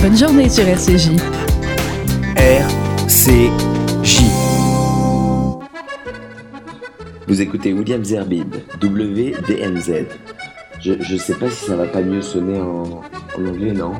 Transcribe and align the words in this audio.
Bonne 0.00 0.16
journée 0.16 0.48
sur 0.48 0.66
RCJ. 0.66 1.10
RCJ. 2.36 4.22
Vous 7.26 7.40
écoutez 7.40 7.72
William 7.72 8.04
Zerbib, 8.04 8.54
WDMZ. 8.82 10.06
Je, 10.80 10.92
je 11.00 11.16
sais 11.16 11.34
pas 11.34 11.50
si 11.50 11.64
ça 11.66 11.76
va 11.76 11.86
pas 11.86 12.00
mieux 12.02 12.22
sonner 12.22 12.60
en, 12.60 13.02
en 13.36 13.46
anglais, 13.46 13.72
non? 13.72 13.92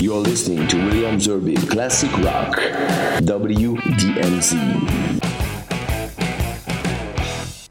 You're 0.00 0.22
listening 0.22 0.66
to 0.66 0.76
William 0.76 1.18
Zerbib, 1.18 1.64
Classic 1.68 2.10
Rock, 2.16 2.60
WDMZ. 3.22 4.56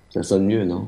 Ça 0.09 0.23
sonne 0.23 0.45
mieux, 0.47 0.65
non? 0.65 0.87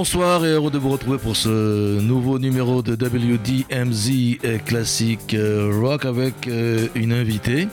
Bonsoir 0.00 0.46
et 0.46 0.52
heureux 0.52 0.70
de 0.70 0.78
vous 0.78 0.88
retrouver 0.88 1.18
pour 1.18 1.36
ce 1.36 2.00
nouveau 2.00 2.38
numéro 2.38 2.80
de 2.80 2.92
WDMZ 2.92 4.62
Classic 4.64 5.36
Rock 5.72 6.06
avec 6.06 6.48
euh, 6.48 6.88
une 6.94 7.12
invitée. 7.12 7.68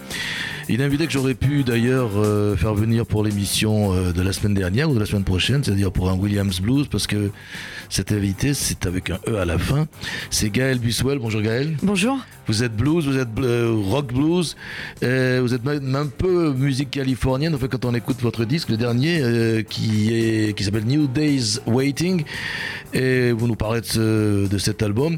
Une 0.68 0.82
invitée 0.82 1.06
que 1.06 1.14
j'aurais 1.14 1.36
pu 1.36 1.64
d'ailleurs 1.64 2.10
euh, 2.18 2.58
faire 2.58 2.74
venir 2.74 3.06
pour 3.06 3.24
l'émission 3.24 3.94
euh, 3.94 4.12
de 4.12 4.22
la 4.22 4.34
semaine 4.34 4.54
dernière 4.54 4.90
ou 4.90 4.94
de 4.94 5.00
la 5.00 5.06
semaine 5.06 5.24
prochaine, 5.24 5.64
c'est-à-dire 5.64 5.94
pour 5.94 6.10
un 6.10 6.16
Williams 6.16 6.60
Blues, 6.60 6.88
parce 6.92 7.08
que 7.08 7.32
cette 7.90 8.12
invitée, 8.12 8.54
c'est 8.54 8.86
avec 8.86 9.10
un 9.10 9.20
E 9.28 9.38
à 9.38 9.46
la 9.46 9.58
fin. 9.58 9.88
C'est 10.30 10.50
Gaël 10.50 10.80
Buswell. 10.80 11.20
Bonjour 11.20 11.42
Gaël. 11.42 11.76
Bonjour. 11.84 12.18
Vous 12.48 12.64
êtes 12.64 12.76
blues, 12.76 13.06
vous 13.06 13.18
êtes 13.18 13.28
euh, 13.40 13.74
rock 13.90 14.14
blues, 14.14 14.56
euh, 15.04 15.40
vous 15.42 15.54
êtes 15.54 15.66
même 15.66 15.94
un 15.96 16.06
peu 16.06 16.54
musique 16.54 16.92
californienne. 16.92 17.54
En 17.54 17.58
fait, 17.58 17.68
quand 17.68 17.84
on 17.84 17.94
écoute 17.94 18.22
votre 18.22 18.46
disque, 18.46 18.70
le 18.70 18.78
dernier, 18.78 19.20
euh, 19.22 19.64
qui 19.64 20.14
est 20.14 20.56
qui 20.58 20.64
s'appelle 20.64 20.86
New 20.86 21.08
Days 21.08 21.60
Waiting, 21.66 22.24
et 22.94 23.34
vous 23.34 23.48
nous 23.48 23.56
parlez 23.58 23.82
de, 23.82 23.86
ce- 23.86 24.48
de 24.48 24.58
cet 24.58 24.82
album, 24.82 25.18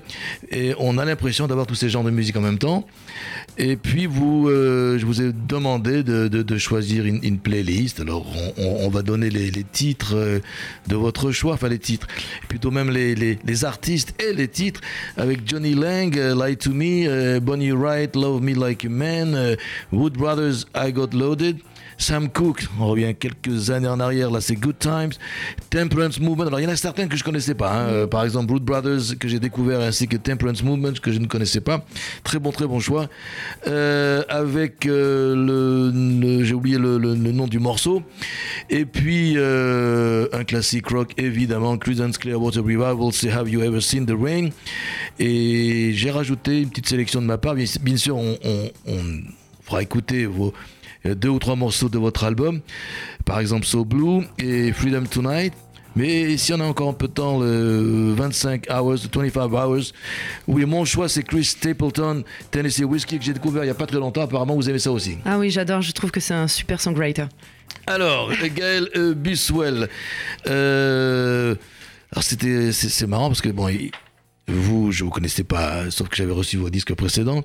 et 0.49 0.73
on 0.79 0.97
a 0.97 1.05
l'impression 1.05 1.45
d'avoir 1.45 1.67
tous 1.67 1.75
ces 1.75 1.87
genres 1.89 2.03
de 2.03 2.09
musique 2.09 2.35
en 2.35 2.41
même 2.41 2.57
temps. 2.57 2.87
Et 3.59 3.75
puis 3.75 4.07
vous, 4.07 4.47
je 4.49 5.05
vous 5.05 5.21
ai 5.21 5.31
demandé 5.31 6.01
de, 6.01 6.29
de- 6.29 6.41
de 6.41 6.57
choisir 6.57 7.05
une, 7.05 7.19
une 7.23 7.37
playlist. 7.37 7.99
Alors 7.99 8.25
on, 8.57 8.63
on- 8.63 8.85
on 8.87 8.89
va 8.89 9.03
donner 9.03 9.29
les, 9.29 9.51
les 9.51 9.63
titres 9.63 10.15
de 10.87 10.95
votre 10.95 11.31
choix, 11.31 11.53
enfin 11.53 11.67
les 11.69 11.77
titres, 11.77 12.07
plutôt 12.59 12.71
même 12.71 12.89
les, 12.89 13.15
les- 13.15 13.39
artistes 13.63 14.13
et 14.21 14.33
les 14.33 14.49
titres, 14.49 14.81
avec 15.15 15.47
Johnny 15.47 15.73
Lang, 15.75 16.17
euh, 16.17 16.35
Lie 16.35 16.57
to 16.57 16.71
Me, 16.71 17.07
euh, 17.07 17.39
Bonnie 17.39 17.71
Wright, 17.71 18.13
Love 18.17 18.41
Me 18.41 18.53
Like 18.53 18.83
a 18.83 18.89
Man, 18.89 19.33
euh, 19.33 19.55
Wood 19.93 20.13
Brothers, 20.17 20.65
I 20.75 20.91
Got 20.91 21.09
Loaded. 21.13 21.57
Sam 22.01 22.29
Cooke, 22.29 22.65
on 22.79 22.87
revient 22.87 23.13
quelques 23.13 23.69
années 23.71 23.89
en 23.89 23.99
arrière, 23.99 24.31
là 24.31 24.39
c'est 24.39 24.55
Good 24.55 24.79
Times, 24.79 25.11
Temperance 25.69 26.17
Movement, 26.21 26.47
alors 26.47 26.59
il 26.61 26.63
y 26.63 26.65
en 26.65 26.69
a 26.71 26.77
certains 26.77 27.07
que 27.09 27.17
je 27.17 27.23
connaissais 27.25 27.53
pas, 27.55 27.73
hein. 27.73 27.87
Euh, 27.89 28.07
par 28.07 28.23
exemple 28.23 28.53
Root 28.53 28.61
Brothers 28.61 29.17
que 29.19 29.27
j'ai 29.27 29.39
découvert 29.39 29.81
ainsi 29.81 30.07
que 30.07 30.15
Temperance 30.15 30.63
Movement 30.63 30.93
que 31.01 31.11
je 31.11 31.19
ne 31.19 31.27
connaissais 31.27 31.59
pas, 31.59 31.85
très 32.23 32.39
bon 32.39 32.51
très 32.51 32.65
bon 32.67 32.79
choix, 32.79 33.09
Euh, 33.67 34.23
avec 34.29 34.85
euh, 34.85 35.35
le, 35.35 36.43
j'ai 36.45 36.53
oublié 36.53 36.77
le, 36.77 36.97
nom 37.15 37.47
du 37.47 37.59
morceau, 37.59 38.01
et 38.69 38.85
puis 38.85 39.35
un 39.37 40.43
classique 40.45 40.87
rock 40.87 41.11
évidemment, 41.17 41.77
Creedence 41.77 42.17
Clearwater 42.17 42.63
Revival, 42.63 43.11
c'est 43.11 43.29
Have 43.29 43.49
You 43.49 43.61
Ever 43.61 43.81
Seen 43.81 44.05
the 44.05 44.15
Rain, 44.17 44.49
et 45.19 45.91
j'ai 45.93 46.11
rajouté 46.11 46.61
une 46.61 46.69
petite 46.69 46.87
sélection 46.87 47.21
de 47.21 47.25
ma 47.27 47.37
part, 47.37 47.55
bien, 47.55 47.97
sûr 47.97 48.15
on, 48.15 48.37
on- 48.43 48.71
on 48.87 48.99
fera 49.63 49.81
écouter 49.83 50.25
vos 50.25 50.53
deux 51.05 51.29
ou 51.29 51.39
trois 51.39 51.55
morceaux 51.55 51.89
de 51.89 51.97
votre 51.97 52.23
album, 52.23 52.61
par 53.25 53.39
exemple 53.39 53.65
So 53.65 53.85
Blue 53.85 54.25
et 54.37 54.71
Freedom 54.73 55.03
Tonight. 55.05 55.53
Mais 55.95 56.37
si 56.37 56.53
on 56.53 56.59
a 56.59 56.63
encore 56.65 56.87
un 56.89 56.93
peu 56.93 57.07
de 57.07 57.13
temps, 57.13 57.39
le 57.39 58.13
25 58.15 58.67
hours, 58.69 58.91
le 58.91 59.29
25 59.31 59.53
hours, 59.53 59.91
oui, 60.47 60.63
mon 60.65 60.85
choix 60.85 61.09
c'est 61.09 61.23
Chris 61.23 61.45
Stapleton, 61.45 62.23
Tennessee 62.51 62.83
Whiskey, 62.83 63.17
que 63.17 63.23
j'ai 63.23 63.33
découvert 63.33 63.63
il 63.63 63.67
n'y 63.67 63.71
a 63.71 63.75
pas 63.75 63.87
très 63.87 63.97
longtemps. 63.97 64.21
Apparemment, 64.21 64.55
vous 64.55 64.69
aimez 64.69 64.79
ça 64.79 64.91
aussi. 64.91 65.17
Ah 65.25 65.39
oui, 65.39 65.49
j'adore, 65.49 65.81
je 65.81 65.91
trouve 65.91 66.11
que 66.11 66.19
c'est 66.19 66.35
un 66.35 66.47
super 66.47 66.79
songwriter. 66.79 67.25
Alors, 67.87 68.31
Gaël 68.55 68.87
euh, 68.95 69.13
Buswell. 69.15 69.89
Euh, 70.47 71.55
alors, 72.11 72.23
c'était, 72.23 72.71
c'est, 72.71 72.89
c'est 72.89 73.07
marrant 73.07 73.27
parce 73.27 73.41
que, 73.41 73.49
bon, 73.49 73.67
il- 73.69 73.91
vous, 74.51 74.91
je 74.91 75.03
vous 75.03 75.09
connaissais 75.09 75.43
pas, 75.43 75.89
sauf 75.91 76.09
que 76.09 76.15
j'avais 76.15 76.31
reçu 76.33 76.57
vos 76.57 76.69
disques 76.69 76.93
précédents. 76.93 77.43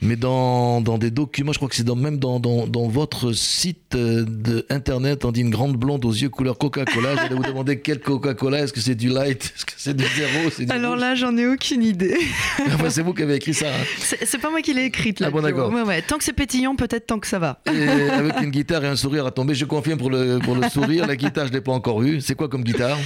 Mais 0.00 0.16
dans, 0.16 0.80
dans 0.80 0.98
des 0.98 1.10
documents, 1.10 1.52
je 1.52 1.58
crois 1.58 1.68
que 1.68 1.76
c'est 1.76 1.84
dans, 1.84 1.96
même 1.96 2.18
dans, 2.18 2.40
dans, 2.40 2.66
dans 2.66 2.88
votre 2.88 3.32
site 3.32 3.94
euh, 3.94 4.24
de 4.26 4.66
internet, 4.70 5.24
on 5.24 5.32
dit 5.32 5.40
une 5.42 5.50
grande 5.50 5.76
blonde 5.76 6.04
aux 6.04 6.10
yeux 6.12 6.28
couleur 6.28 6.58
Coca-Cola. 6.58 7.16
J'allais 7.16 7.34
vous 7.34 7.42
demander 7.42 7.80
quel 7.80 8.00
Coca-Cola. 8.00 8.60
Est-ce 8.62 8.72
que 8.72 8.80
c'est 8.80 8.94
du 8.94 9.08
light 9.08 9.44
Est-ce 9.56 9.64
que 9.64 9.72
c'est 9.76 9.94
du 9.96 10.04
zéro 10.16 10.50
c'est 10.50 10.64
du 10.66 10.72
Alors 10.72 10.92
rouge 10.92 11.00
là, 11.00 11.14
j'en 11.14 11.36
ai 11.36 11.46
aucune 11.46 11.82
idée. 11.82 12.18
Enfin, 12.74 12.90
c'est 12.90 13.02
vous 13.02 13.12
qui 13.14 13.22
avez 13.22 13.34
écrit 13.36 13.54
ça. 13.54 13.66
hein. 13.68 13.84
C'est 13.98 14.24
c'est 14.26 14.38
pas 14.38 14.50
moi 14.50 14.62
qui 14.62 14.72
l'ai 14.74 14.84
écrite 14.84 15.20
là. 15.20 15.26
Ah 15.28 15.30
bon, 15.30 15.42
d'accord. 15.42 15.72
Ouais, 15.72 15.82
ouais. 15.82 16.02
Tant 16.02 16.16
que 16.18 16.24
c'est 16.24 16.32
pétillant, 16.32 16.74
peut-être 16.76 17.06
tant 17.06 17.18
que 17.18 17.26
ça 17.26 17.38
va. 17.38 17.60
Et 17.72 17.88
avec 18.10 18.40
une 18.40 18.50
guitare 18.50 18.84
et 18.84 18.88
un 18.88 18.96
sourire 18.96 19.26
à 19.26 19.30
tomber. 19.30 19.54
Je 19.54 19.64
confirme 19.64 19.98
pour 19.98 20.10
le, 20.10 20.38
pour 20.38 20.54
le 20.54 20.68
sourire. 20.68 21.06
La 21.06 21.16
guitare, 21.16 21.46
je 21.48 21.52
l'ai 21.52 21.60
pas 21.60 21.72
encore 21.72 22.02
eue. 22.02 22.20
C'est 22.20 22.34
quoi 22.34 22.48
comme 22.48 22.62
guitare? 22.64 22.98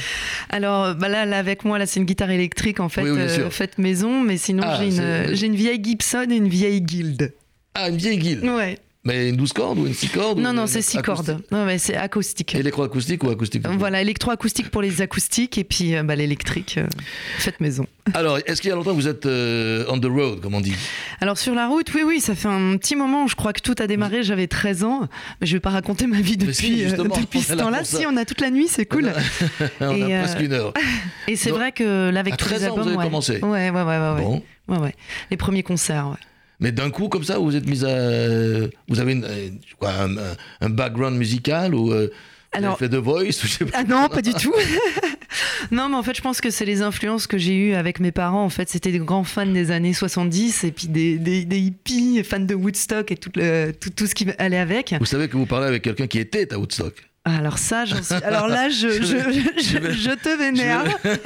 Alors 0.50 0.94
bah 0.94 1.08
là, 1.08 1.24
là, 1.26 1.38
avec 1.38 1.64
moi, 1.64 1.78
là, 1.78 1.86
c'est 1.86 2.00
une 2.00 2.06
guitare 2.06 2.30
électrique 2.30 2.80
en 2.80 2.88
fait, 2.88 3.02
Oui, 3.02 3.10
oui, 3.10 3.25
sûr. 3.28 3.52
faite 3.52 3.78
maison, 3.78 4.22
mais 4.22 4.36
sinon 4.38 4.62
Ah, 4.66 4.78
j'ai 4.80 4.88
une, 4.88 5.00
euh, 5.00 5.34
une 5.36 5.54
vieille 5.56 5.82
Gibson 5.82 6.26
et 6.30 6.36
une 6.36 6.48
vieille 6.48 6.80
Guild. 6.80 7.32
Ah, 7.74 7.90
une 7.90 7.96
vieille 7.96 8.18
guilde. 8.18 8.44
Ouais. 8.44 8.78
Mais 9.06 9.28
une 9.28 9.36
12 9.36 9.52
cordes 9.52 9.78
ou 9.78 9.86
une 9.86 9.94
6 9.94 10.08
cordes 10.08 10.38
Non, 10.40 10.52
non, 10.52 10.66
c'est 10.66 10.82
six 10.82 11.00
cordes. 11.00 11.38
Ouais, 11.52 11.64
ouais, 11.64 11.78
c'est 11.78 11.94
acoustique. 11.94 12.56
Électroacoustique 12.56 13.22
ou 13.22 13.30
acoustique 13.30 13.64
Voilà, 13.78 14.02
électroacoustique 14.02 14.68
pour 14.70 14.82
les 14.82 15.00
acoustiques 15.00 15.58
et 15.58 15.64
puis 15.64 15.94
euh, 15.94 16.02
bah, 16.02 16.16
l'électrique, 16.16 16.78
euh, 16.78 17.50
maison. 17.60 17.86
Alors, 18.14 18.38
est-ce 18.46 18.60
qu'il 18.60 18.68
y 18.70 18.72
a 18.72 18.76
longtemps 18.76 18.90
que 18.90 18.96
vous 18.96 19.08
êtes 19.08 19.26
euh, 19.26 19.84
on 19.88 19.98
the 19.98 20.06
road, 20.06 20.40
comme 20.40 20.54
on 20.54 20.60
dit? 20.60 20.74
Alors 21.20 21.38
sur 21.38 21.54
la 21.54 21.68
route, 21.68 21.92
oui, 21.94 22.02
oui, 22.04 22.20
ça 22.20 22.34
fait 22.34 22.48
un 22.48 22.76
petit 22.76 22.96
moment. 22.96 23.26
Je 23.26 23.36
crois 23.36 23.52
que 23.52 23.60
tout 23.60 23.74
a 23.78 23.86
démarré. 23.86 24.22
J'avais 24.22 24.46
13 24.46 24.84
ans, 24.84 25.08
mais 25.40 25.46
je 25.46 25.52
vais 25.54 25.60
pas 25.60 25.70
raconter 25.70 26.06
ma 26.06 26.20
vie 26.20 26.36
Mais 26.38 26.52
si, 26.52 26.62
depuis, 26.70 26.82
euh, 26.82 26.88
justement, 26.88 27.16
depuis 27.16 27.38
on 27.38 27.42
ce 27.42 27.52
temps-là. 27.54 27.84
Si 27.84 28.06
on 28.06 28.16
a 28.16 28.24
toute 28.24 28.40
la 28.40 28.50
nuit, 28.50 28.68
c'est 28.68 28.86
cool. 28.86 29.12
On 29.80 29.94
Et, 29.94 30.02
a 30.14 30.18
euh, 30.18 30.22
presque 30.24 30.40
une 30.40 30.52
heure. 30.52 30.72
Et 31.28 31.36
c'est 31.36 31.50
vrai 31.50 31.72
que 31.72 32.10
là, 32.10 32.20
avec 32.20 32.34
à 32.34 32.36
tous 32.36 32.48
les 32.50 32.56
13 32.56 32.68
ans, 32.68 32.74
vous 32.76 32.88
avez 32.88 32.96
ouais. 32.96 33.04
commencé 33.04 33.38
Ouais, 33.40 33.70
ouais, 33.70 33.70
ouais, 33.70 33.82
ouais, 33.82 34.14
ouais. 34.14 34.22
Bon. 34.22 34.42
Ouais, 34.68 34.78
ouais. 34.78 34.94
Les 35.30 35.36
premiers 35.36 35.62
concerts. 35.62 36.08
ouais. 36.08 36.16
Mais 36.60 36.72
d'un 36.72 36.90
coup, 36.90 37.08
comme 37.08 37.24
ça, 37.24 37.38
vous 37.38 37.54
êtes 37.56 37.66
mis 37.66 37.84
à. 37.84 38.68
Vous 38.88 38.98
avez 39.00 39.12
une, 39.12 39.24
euh, 39.24 39.48
quoi, 39.78 39.90
un, 39.92 40.16
un- 40.16 40.36
un 40.60 40.68
background 40.70 41.16
musical 41.16 41.74
ou. 41.74 41.92
euh, 41.92 42.10
vous 42.52 42.58
Alors- 42.58 42.70
avez 42.76 42.86
fait 42.86 42.88
de 42.88 42.96
voice 42.96 43.42
ou 43.42 43.46
je 43.46 43.48
sais 43.48 43.64
pas. 43.66 43.78
Ah 43.78 43.84
non, 43.84 44.08
pas 44.08 44.22
du 44.22 44.32
tout. 44.34 44.54
non, 45.70 45.88
mais 45.88 45.96
en 45.96 46.02
fait, 46.02 46.16
je 46.16 46.22
pense 46.22 46.40
que 46.40 46.50
c'est 46.50 46.64
les 46.64 46.80
influences 46.82 47.26
que 47.26 47.36
j'ai 47.38 47.54
eues 47.54 47.74
avec 47.74 48.00
mes 48.00 48.12
parents. 48.12 48.44
En 48.44 48.48
fait, 48.48 48.68
c'était 48.70 48.92
des 48.92 48.98
grands 48.98 49.24
fans 49.24 49.44
des 49.46 49.70
années 49.70 49.92
70 49.92 50.64
et 50.64 50.70
puis 50.72 50.86
des, 50.88 51.18
des, 51.18 51.44
des 51.44 51.58
hippies, 51.58 52.22
fans 52.24 52.40
de 52.40 52.54
Woodstock 52.54 53.10
et 53.12 53.16
tout, 53.16 53.30
le, 53.34 53.72
tout, 53.72 53.90
tout 53.90 54.06
ce 54.06 54.14
qui 54.14 54.26
allait 54.38 54.58
avec. 54.58 54.94
Vous 54.98 55.04
savez 55.06 55.28
que 55.28 55.36
vous 55.36 55.46
parlez 55.46 55.66
avec 55.66 55.82
quelqu'un 55.82 56.06
qui 56.06 56.18
était 56.18 56.52
à 56.54 56.58
Woodstock. 56.58 56.94
Alors 57.28 57.58
ça, 57.58 57.84
j'en 57.84 58.00
suis... 58.02 58.14
Alors 58.22 58.46
là, 58.46 58.68
je, 58.68 58.88
je, 58.88 59.00
je, 59.60 59.78
vais- 59.78 59.92
je 59.92 60.10
te 60.12 60.38
vénère. 60.38 60.84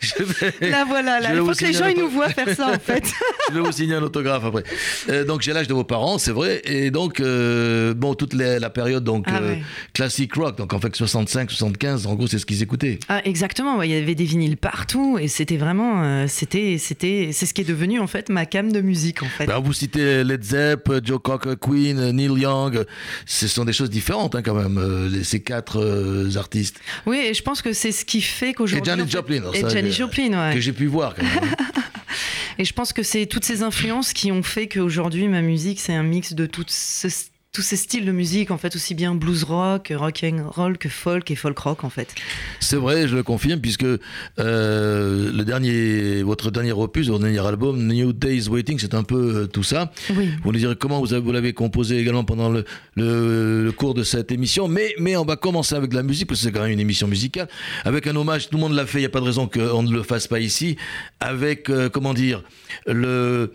Je 0.00 0.22
vais, 0.22 0.70
Là, 0.70 0.84
voilà, 0.86 1.20
là. 1.20 1.30
il 1.34 1.38
faut 1.38 1.52
que 1.52 1.64
les 1.64 1.72
gens 1.72 1.86
ils 1.86 1.98
nous 1.98 2.08
voient 2.08 2.28
faire 2.28 2.54
ça, 2.54 2.68
en 2.74 2.78
fait. 2.78 3.04
je 3.48 3.54
vais 3.54 3.60
vous 3.60 3.72
signer 3.72 3.94
un 3.94 4.02
autographe 4.02 4.44
après. 4.44 4.62
Euh, 5.08 5.24
donc 5.24 5.42
j'ai 5.42 5.52
l'âge 5.52 5.68
de 5.68 5.74
vos 5.74 5.84
parents, 5.84 6.18
c'est 6.18 6.30
vrai, 6.32 6.60
et 6.64 6.90
donc 6.90 7.20
euh, 7.20 7.92
bon 7.94 8.14
toute 8.14 8.34
les- 8.34 8.58
la 8.58 8.70
période 8.70 9.04
donc 9.04 9.24
Ah 9.28 9.38
euh, 9.40 9.48
ouais. 9.54 9.62
classic 9.92 10.32
rock, 10.34 10.56
donc 10.58 10.72
en 10.72 10.80
fait 10.80 10.94
65, 10.94 11.50
75, 11.50 12.06
en 12.06 12.14
gros 12.14 12.26
c'est 12.26 12.38
ce 12.38 12.46
qu'ils 12.46 12.62
écoutaient. 12.62 12.98
Ah, 13.08 13.20
exactement, 13.24 13.76
ouais, 13.78 13.88
il 13.88 13.92
y 13.92 13.96
avait 14.00 14.14
des 14.14 14.24
vinyles 14.24 14.56
partout 14.56 15.18
et 15.20 15.28
c'était 15.28 15.56
vraiment, 15.56 16.26
c'était, 16.28 16.76
c'était, 16.78 17.30
c'est 17.32 17.46
ce 17.46 17.54
qui 17.54 17.62
est 17.62 17.68
devenu 17.68 18.00
en 18.00 18.06
fait 18.06 18.28
ma 18.28 18.46
cam 18.46 18.70
de 18.72 18.80
musique 18.80 19.22
en 19.22 19.28
fait. 19.28 19.46
Ben, 19.46 19.58
vous 19.58 19.72
citez 19.72 20.24
Led 20.24 20.42
Zepp, 20.44 20.90
Joe 21.04 21.20
Cocker, 21.22 21.54
Queen, 21.60 22.10
Neil 22.12 22.38
Young, 22.38 22.84
ce 23.26 23.48
sont 23.48 23.64
des 23.64 23.72
choses 23.72 23.90
différentes 23.90 24.34
hein, 24.34 24.42
quand 24.42 24.54
même, 24.54 24.78
euh, 25.18 25.22
ces 25.24 25.40
quatre 25.40 25.80
euh, 25.80 26.36
artistes 26.36 26.80
Oui, 27.06 27.18
et 27.18 27.34
je 27.34 27.42
pense 27.42 27.62
que 27.62 27.72
c'est 27.72 27.92
ce 27.92 28.04
qui 28.04 28.20
fait 28.22 28.50
et 28.50 28.54
qu'aujourd'hui. 28.54 28.84
Janis 28.86 29.02
en 29.02 29.06
fait- 29.06 29.10
Joplin, 29.12 29.42
Et 29.54 29.68
Janis 29.68 29.88
euh, 29.90 29.92
Joplin, 29.92 30.48
ouais. 30.48 30.54
que 30.54 30.60
j'ai 30.60 30.72
pu 30.72 30.86
voir 30.86 31.14
quand 31.14 31.22
même. 31.22 31.32
hein. 31.42 31.82
Et 32.58 32.64
je 32.64 32.74
pense 32.74 32.92
que 32.92 33.02
c'est 33.02 33.24
toutes 33.26 33.44
ces 33.44 33.62
influences 33.62 34.12
qui 34.12 34.30
ont 34.32 34.42
fait 34.42 34.68
qu'aujourd'hui 34.68 35.28
ma 35.28 35.40
musique 35.40 35.80
c'est 35.80 35.94
un 35.94 36.02
mix 36.02 36.34
de 36.34 36.44
tout 36.44 36.64
ce 36.68 37.08
tous 37.52 37.62
ces 37.62 37.76
styles 37.76 38.04
de 38.04 38.12
musique, 38.12 38.52
en 38.52 38.58
fait, 38.58 38.76
aussi 38.76 38.94
bien 38.94 39.12
blues 39.12 39.42
rock, 39.42 39.92
rock 39.96 40.20
and 40.22 40.48
roll 40.54 40.78
que 40.78 40.88
folk 40.88 41.28
et 41.32 41.34
folk 41.34 41.58
rock, 41.58 41.82
en 41.82 41.90
fait. 41.90 42.14
C'est 42.60 42.76
vrai, 42.76 43.08
je 43.08 43.16
le 43.16 43.24
confirme, 43.24 43.60
puisque 43.60 43.82
euh, 43.84 43.98
le 44.38 45.44
dernier, 45.44 46.22
votre 46.22 46.52
dernier 46.52 46.70
opus, 46.70 47.08
votre 47.08 47.24
dernier 47.24 47.44
album, 47.44 47.84
New 47.88 48.12
Days 48.12 48.48
Waiting, 48.48 48.78
c'est 48.78 48.94
un 48.94 49.02
peu 49.02 49.16
euh, 49.42 49.46
tout 49.48 49.64
ça. 49.64 49.90
Oui. 50.14 50.30
Vous 50.44 50.52
nous 50.52 50.58
direz 50.60 50.76
comment 50.76 51.00
vous, 51.00 51.12
avez- 51.12 51.22
vous 51.24 51.32
l'avez 51.32 51.52
composé 51.52 51.98
également 51.98 52.22
pendant 52.22 52.50
le, 52.50 52.64
le- 52.94 53.64
le 53.64 53.72
cours 53.72 53.94
de 53.94 54.04
cette 54.04 54.30
émission, 54.30 54.68
mais, 54.68 54.94
mais 55.00 55.16
on 55.16 55.24
va 55.24 55.34
commencer 55.34 55.74
avec 55.74 55.90
de 55.90 55.96
la 55.96 56.04
musique, 56.04 56.28
parce 56.28 56.38
que 56.40 56.46
c'est 56.46 56.52
quand 56.52 56.62
même 56.62 56.70
une 56.70 56.78
émission 56.80 57.08
musicale, 57.08 57.48
avec 57.84 58.06
un 58.06 58.14
hommage, 58.14 58.48
tout 58.48 58.56
le 58.58 58.60
monde 58.60 58.74
l'a 58.74 58.86
fait, 58.86 58.98
il 58.98 59.02
n'y 59.02 59.06
a 59.06 59.10
pas 59.10 59.20
de 59.20 59.24
raison 59.26 59.48
qu'on 59.48 59.82
ne 59.82 59.90
le 59.90 60.04
fasse 60.04 60.28
pas 60.28 60.38
ici, 60.38 60.76
avec, 61.18 61.68
euh, 61.68 61.88
comment 61.88 62.14
dire, 62.14 62.44
le... 62.86 63.52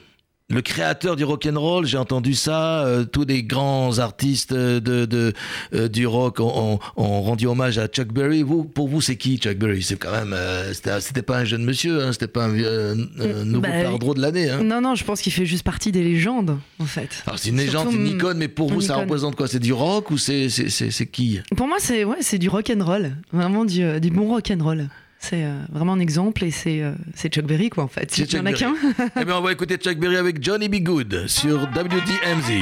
Le 0.54 0.62
créateur 0.62 1.16
du 1.16 1.24
rock 1.24 1.48
and 1.52 1.60
roll, 1.60 1.88
j'ai 1.88 1.98
entendu 1.98 2.36
ça. 2.36 2.86
euh, 2.86 3.04
tous 3.04 3.26
les 3.26 3.42
grands 3.42 3.98
artistes 3.98 4.54
de, 4.54 4.80
de, 5.06 5.34
euh, 5.74 5.88
du 5.88 6.06
rock 6.06 6.40
ont, 6.40 6.76
ont- 6.76 6.80
ont 6.98 7.22
rendu 7.24 7.48
hommage 7.48 7.80
à 7.80 7.88
Chuck 7.88 8.14
Berry. 8.14 8.44
Vous, 8.44 8.64
pour 8.64 8.88
vous, 8.88 9.02
c'est 9.02 9.16
qui 9.16 9.38
Chuck 9.40 9.58
Berry? 9.58 9.82
C'est 9.82 9.96
quand 9.98 10.12
même, 10.12 10.34
euh, 10.34 10.72
c'était 11.00 11.24
pas 11.24 11.40
un 11.40 11.46
jeune 11.46 11.64
monsieur, 11.64 12.04
hein, 12.04 12.12
c'était 12.14 12.28
pas 12.28 12.46
un, 12.46 12.50
un 12.54 13.44
nouveau 13.44 13.60
Bah, 13.62 14.14
de 14.14 14.22
l'année. 14.22 14.48
Hein. 14.52 14.62
Non, 14.64 14.82
non, 14.82 14.94
je 14.94 15.04
pense 15.04 15.20
qu'il 15.22 15.34
fait 15.34 15.48
juste 15.48 15.64
partie 15.64 15.92
des 15.92 16.04
légendes, 16.04 16.60
en 16.78 16.86
fait. 16.86 17.10
Alors 17.26 17.40
c'est 17.40 17.50
une 17.50 17.58
légende, 17.58 17.92
une 17.92 18.06
icône, 18.06 18.38
mais 18.38 18.48
pour 18.48 18.72
vous, 18.72 18.82
ça 18.82 18.98
représente 18.98 19.36
quoi? 19.36 19.48
C'est 19.48 19.58
du 19.60 19.74
rock 19.74 20.12
ou 20.12 20.20
c'est 20.20 20.50
c'est- 20.50 21.06
qui? 21.08 21.40
Pour 21.58 21.68
moi, 21.68 21.78
c'est 21.80 22.04
ouais, 22.04 22.18
c'est 22.22 22.38
du 22.38 22.50
rock 22.50 22.72
and 22.76 22.86
roll, 22.86 23.16
vraiment 23.34 23.66
du, 23.66 23.82
euh, 23.84 24.00
du 24.00 24.12
bon 24.12 24.28
rock 24.28 24.52
and 24.52 24.64
roll. 24.64 24.90
C'est 25.20 25.44
euh, 25.44 25.60
vraiment 25.72 25.94
un 25.94 26.00
exemple 26.00 26.44
et 26.44 26.52
c'est 26.52 26.82
euh, 26.82 26.94
c'est 27.16 27.34
Chuck 27.34 27.46
Berry 27.46 27.70
quoi 27.70 27.84
en 27.84 27.88
fait. 27.88 28.12
C'est 28.12 28.32
Il 28.32 28.38
y 28.38 28.40
en 28.40 28.46
a 28.46 28.54
qu'un. 28.54 28.76
Eh 29.20 29.26
bien, 29.26 29.38
on 29.38 29.42
va 29.42 29.52
écouter 29.52 29.78
Chuck 29.78 29.98
Berry 29.98 30.18
avec 30.18 30.44
Johnny 30.44 30.70
B. 30.70 30.84
Good 30.84 31.28
sur 31.28 31.64
WDMZ. 31.64 32.62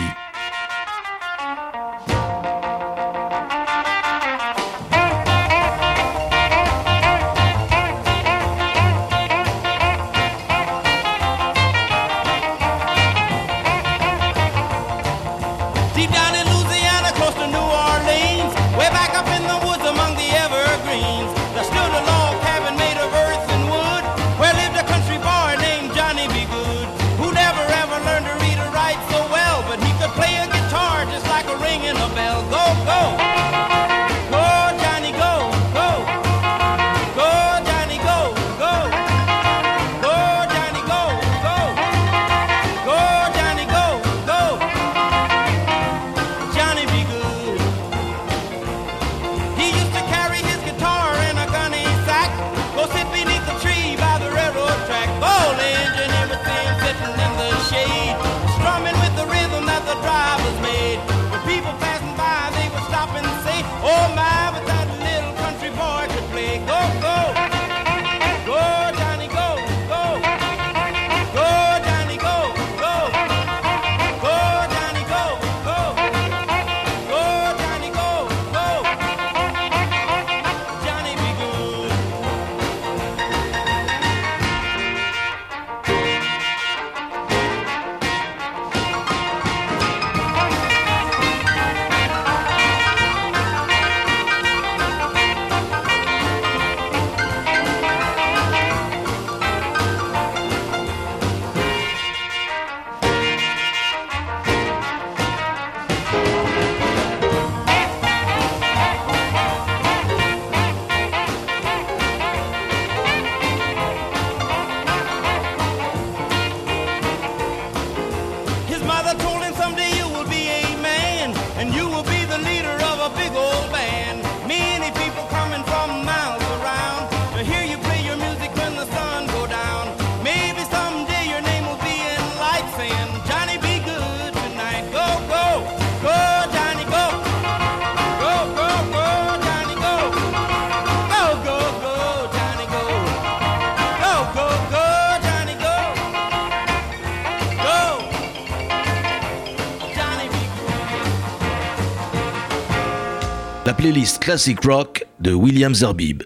La 153.66 153.74
playlist 153.74 154.22
Classic 154.22 154.60
Rock 154.66 155.06
de 155.20 155.34
William 155.34 155.74
Zerbib. 155.74 156.24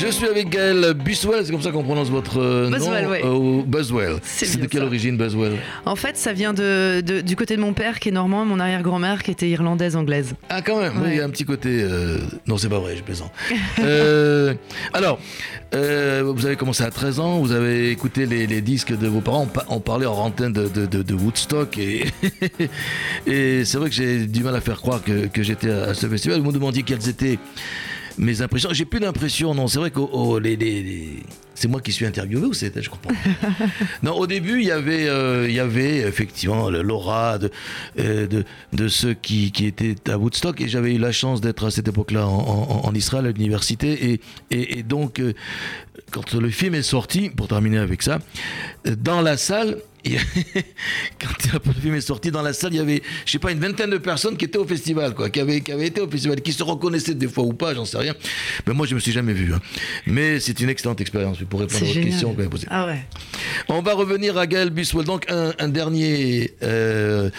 Je 0.00 0.06
suis 0.12 0.26
avec 0.26 0.48
Gaël 0.50 0.94
Buswell, 0.94 1.44
c'est 1.44 1.50
comme 1.50 1.60
ça 1.62 1.72
qu'on 1.72 1.82
prononce 1.82 2.08
votre 2.08 2.38
euh, 2.40 2.70
nom 2.70 3.08
ouais. 3.10 3.20
euh, 3.24 3.62
Boswell. 3.66 4.16
C'est 4.22 4.60
de 4.60 4.66
quelle 4.66 4.82
ça. 4.82 4.86
origine 4.86 5.16
Boswell 5.16 5.56
En 5.86 5.96
fait, 5.96 6.16
ça 6.16 6.32
vient 6.32 6.54
de, 6.54 7.00
de- 7.00 7.20
du 7.20 7.34
côté 7.34 7.56
de 7.56 7.60
mon 7.60 7.72
père 7.72 7.98
qui 7.98 8.10
est 8.10 8.12
normand, 8.12 8.44
mon 8.44 8.60
arrière-grand-mère 8.60 9.22
qui 9.24 9.32
était 9.32 9.48
irlandaise 9.50 9.96
anglaise. 9.96 10.34
Ah 10.50 10.62
quand 10.62 10.80
même, 10.80 10.92
oui, 11.02 11.08
il 11.12 11.16
y 11.16 11.20
a 11.20 11.24
un 11.24 11.30
petit 11.30 11.44
côté... 11.44 11.80
euh, 11.82 12.18
Non, 12.46 12.58
c'est 12.58 12.68
pas 12.68 12.78
vrai, 12.78 12.96
je 12.96 13.02
plaisante. 13.02 13.32
Euh, 13.80 14.54
alors, 14.92 15.18
euh, 15.74 16.22
vous 16.34 16.44
avez 16.46 16.56
commencé 16.56 16.82
à 16.82 16.90
13 16.90 17.20
ans, 17.20 17.38
vous 17.38 17.52
avez 17.52 17.90
écouté 17.90 18.26
les, 18.26 18.46
les 18.46 18.60
disques 18.60 18.96
de 18.96 19.06
vos 19.06 19.20
parents, 19.20 19.42
on, 19.42 19.46
pa- 19.46 19.64
on 19.68 19.80
parlait 19.80 20.06
en 20.06 20.14
antenne 20.14 20.52
de, 20.52 20.68
de- 20.68 20.86
de- 20.86 21.02
de 21.02 21.14
Woodstock, 21.14 21.78
et, 21.78 22.04
et 23.26 23.64
c'est 23.64 23.78
vrai 23.78 23.88
que 23.88 23.94
j'ai 23.94 24.26
du 24.26 24.42
mal 24.42 24.54
à 24.56 24.60
faire 24.60 24.76
croire 24.80 25.02
que, 25.02 25.26
que 25.26 25.42
j'étais 25.42 25.70
à 25.70 25.94
ce 25.94 26.06
festival. 26.06 26.40
Vous 26.40 26.46
me 26.48 26.52
demandiez 26.52 26.82
quelles 26.82 27.08
étaient 27.08 27.38
mes 28.18 28.42
impressions. 28.42 28.70
J'ai 28.72 28.84
plus 28.84 29.00
d'impressions, 29.00 29.54
non, 29.54 29.66
c'est 29.68 29.78
vrai 29.78 29.90
que 29.90 30.38
les, 30.38 30.56
les- 30.56 30.82
les- 30.82 31.22
c'est 31.54 31.66
moi 31.68 31.80
qui 31.80 31.90
suis 31.92 32.06
interviewé 32.06 32.46
ou 32.46 32.52
c'était, 32.52 32.82
je 32.82 32.90
comprends. 32.90 33.10
Non, 34.02 34.12
au 34.12 34.26
début, 34.26 34.60
il 34.60 34.66
y 34.66 34.70
avait, 34.70 35.08
euh, 35.08 35.46
il 35.48 35.54
y 35.54 35.60
avait 35.60 35.98
effectivement 35.98 36.70
l'aura 36.70 37.38
de, 37.38 37.50
euh, 37.98 38.26
de, 38.28 38.44
de 38.72 38.88
ceux 38.88 39.14
qui, 39.14 39.50
qui 39.52 39.66
étaient 39.66 39.96
à 40.08 40.18
Woodstock 40.18 40.60
et 40.60 40.68
j'avais 40.68 40.94
eu 40.94 40.98
la 40.98 41.10
chance 41.12 41.40
d'être 41.40 41.66
à 41.66 41.70
cette 41.70 41.88
époque-là 41.88 42.26
en, 42.28 42.38
en- 42.38 42.86
en 42.88 42.94
Israël 42.94 43.26
à 43.26 43.30
l'université 43.32 44.12
et, 44.12 44.20
et, 44.50 44.78
et 44.78 44.82
donc 44.84 45.18
euh, 45.20 45.32
quand 46.12 46.32
le 46.34 46.48
film 46.50 46.74
est 46.74 46.82
sorti, 46.82 47.28
pour 47.28 47.48
terminer 47.48 47.78
avec 47.78 48.02
ça, 48.02 48.18
dans 48.84 49.20
la 49.20 49.36
salle, 49.36 49.78
quand 51.20 51.66
le 51.66 51.72
film 51.80 51.94
est 51.94 52.00
sorti 52.00 52.30
dans 52.30 52.42
la 52.42 52.52
salle, 52.52 52.74
il 52.74 52.76
y 52.76 52.80
avait, 52.80 53.02
je 53.24 53.32
sais 53.32 53.38
pas, 53.38 53.52
une 53.52 53.60
vingtaine 53.60 53.90
de 53.90 53.98
personnes 53.98 54.36
qui 54.36 54.44
étaient 54.44 54.58
au 54.58 54.66
festival, 54.66 55.14
quoi, 55.14 55.30
qui 55.30 55.40
avaient, 55.40 55.60
qui 55.60 55.72
avaient 55.72 55.86
été 55.86 56.00
au 56.00 56.08
festival, 56.08 56.40
qui 56.40 56.52
se 56.52 56.62
reconnaissaient 56.62 57.14
des 57.14 57.28
fois 57.28 57.44
ou 57.44 57.52
pas, 57.52 57.74
j'en 57.74 57.84
sais 57.84 57.98
rien. 57.98 58.14
Mais 58.66 58.74
moi, 58.74 58.86
je 58.86 58.94
me 58.94 59.00
suis 59.00 59.12
jamais 59.12 59.32
vu. 59.32 59.52
hein. 59.52 59.60
Mais 60.06 60.40
c'est 60.40 60.60
une 60.60 60.68
excellente 60.68 61.00
expérience 61.00 61.38
pour 61.48 61.60
répondre 61.60 61.76
à 61.82 61.84
votre 61.84 61.92
génial. 61.92 62.10
question 62.10 62.34
que 62.34 62.42
vous. 62.42 62.58
Ah 62.68 62.86
ouais. 62.86 63.00
On 63.68 63.82
va 63.82 63.94
revenir 63.94 64.38
à 64.38 64.46
Gaël 64.46 64.70
Buswell. 64.70 65.04
Donc 65.04 65.26
un, 65.28 65.68
dernier, 65.68 66.54
euh, 66.62 67.30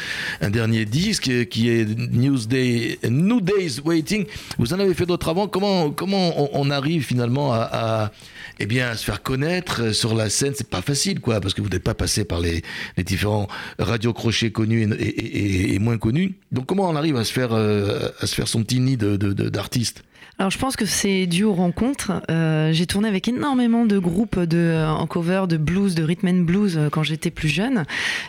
un 0.41 0.49
dernier 0.49 0.85
disque 0.85 1.47
qui 1.49 1.69
est 1.69 1.85
Newsday, 1.97 2.99
New 3.09 3.41
Days 3.41 3.79
Waiting. 3.83 4.25
Vous 4.57 4.73
en 4.73 4.79
avez 4.79 4.93
fait 4.93 5.05
d'autres 5.05 5.29
avant. 5.29 5.47
Comment, 5.47 5.91
comment 5.91 6.57
on, 6.57 6.69
arrive 6.69 7.03
finalement 7.03 7.53
à, 7.53 8.11
eh 8.59 8.65
bien, 8.65 8.95
se 8.95 9.03
faire 9.03 9.23
connaître 9.23 9.91
sur 9.93 10.15
la 10.15 10.29
scène 10.29 10.53
C'est 10.55 10.69
pas 10.69 10.81
facile, 10.81 11.19
quoi, 11.19 11.39
parce 11.39 11.53
que 11.53 11.61
vous 11.61 11.69
n'êtes 11.69 11.83
pas 11.83 11.93
passé 11.93 12.25
par 12.25 12.39
les, 12.41 12.63
différents 12.97 13.47
radios 13.77 14.13
crochets 14.13 14.51
connus 14.51 14.89
et, 14.99 15.79
moins 15.79 15.97
connus. 15.97 16.35
Donc 16.51 16.65
comment 16.65 16.89
on 16.89 16.95
arrive 16.95 17.15
à 17.15 17.23
se 17.23 17.31
faire, 17.31 17.53
euh, 17.53 18.09
à 18.19 18.27
se 18.27 18.35
faire 18.35 18.47
son 18.47 18.63
petit 18.63 18.79
nid 18.79 18.97
d'artiste? 18.97 20.03
Alors 20.39 20.51
je 20.51 20.57
pense 20.57 20.77
que 20.77 20.85
c'est 20.85 21.27
dû 21.27 21.43
aux 21.43 21.53
rencontres. 21.53 22.13
Euh, 22.31 22.71
j'ai 22.71 22.85
tourné 22.85 23.09
avec 23.09 23.27
énormément 23.27 23.85
de 23.85 23.99
groupes 23.99 24.39
de, 24.39 24.85
en 24.87 25.05
cover 25.05 25.43
de 25.49 25.57
blues, 25.57 25.95
de 25.95 26.03
rhythm 26.03 26.29
and 26.29 26.43
blues 26.43 26.77
euh, 26.77 26.89
quand 26.89 27.03
j'étais 27.03 27.29
plus 27.29 27.49
jeune. 27.49 27.83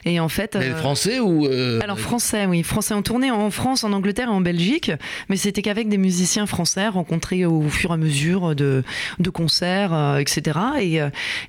Et 0.04 0.18
en 0.18 0.28
fait. 0.28 0.56
Mais 0.58 0.70
français 0.70 1.20
ou 1.20 1.46
Alors 1.80 2.00
français, 2.00 2.46
oui. 2.46 2.64
Français. 2.64 2.94
On 2.94 3.02
tournait 3.02 3.30
en 3.30 3.48
France, 3.52 3.84
en 3.84 3.92
Angleterre 3.92 4.26
et 4.26 4.32
en 4.32 4.40
Belgique, 4.40 4.90
mais 5.28 5.36
c'était 5.36 5.62
qu'avec 5.62 5.88
des 5.88 5.98
musiciens 5.98 6.46
français 6.46 6.88
rencontrés 6.88 7.46
au 7.46 7.62
fur 7.68 7.92
et 7.92 7.94
à 7.94 7.96
mesure 7.96 8.56
de, 8.56 8.82
de 9.20 9.30
concerts, 9.30 10.16
etc. 10.18 10.58
Et, 10.80 10.98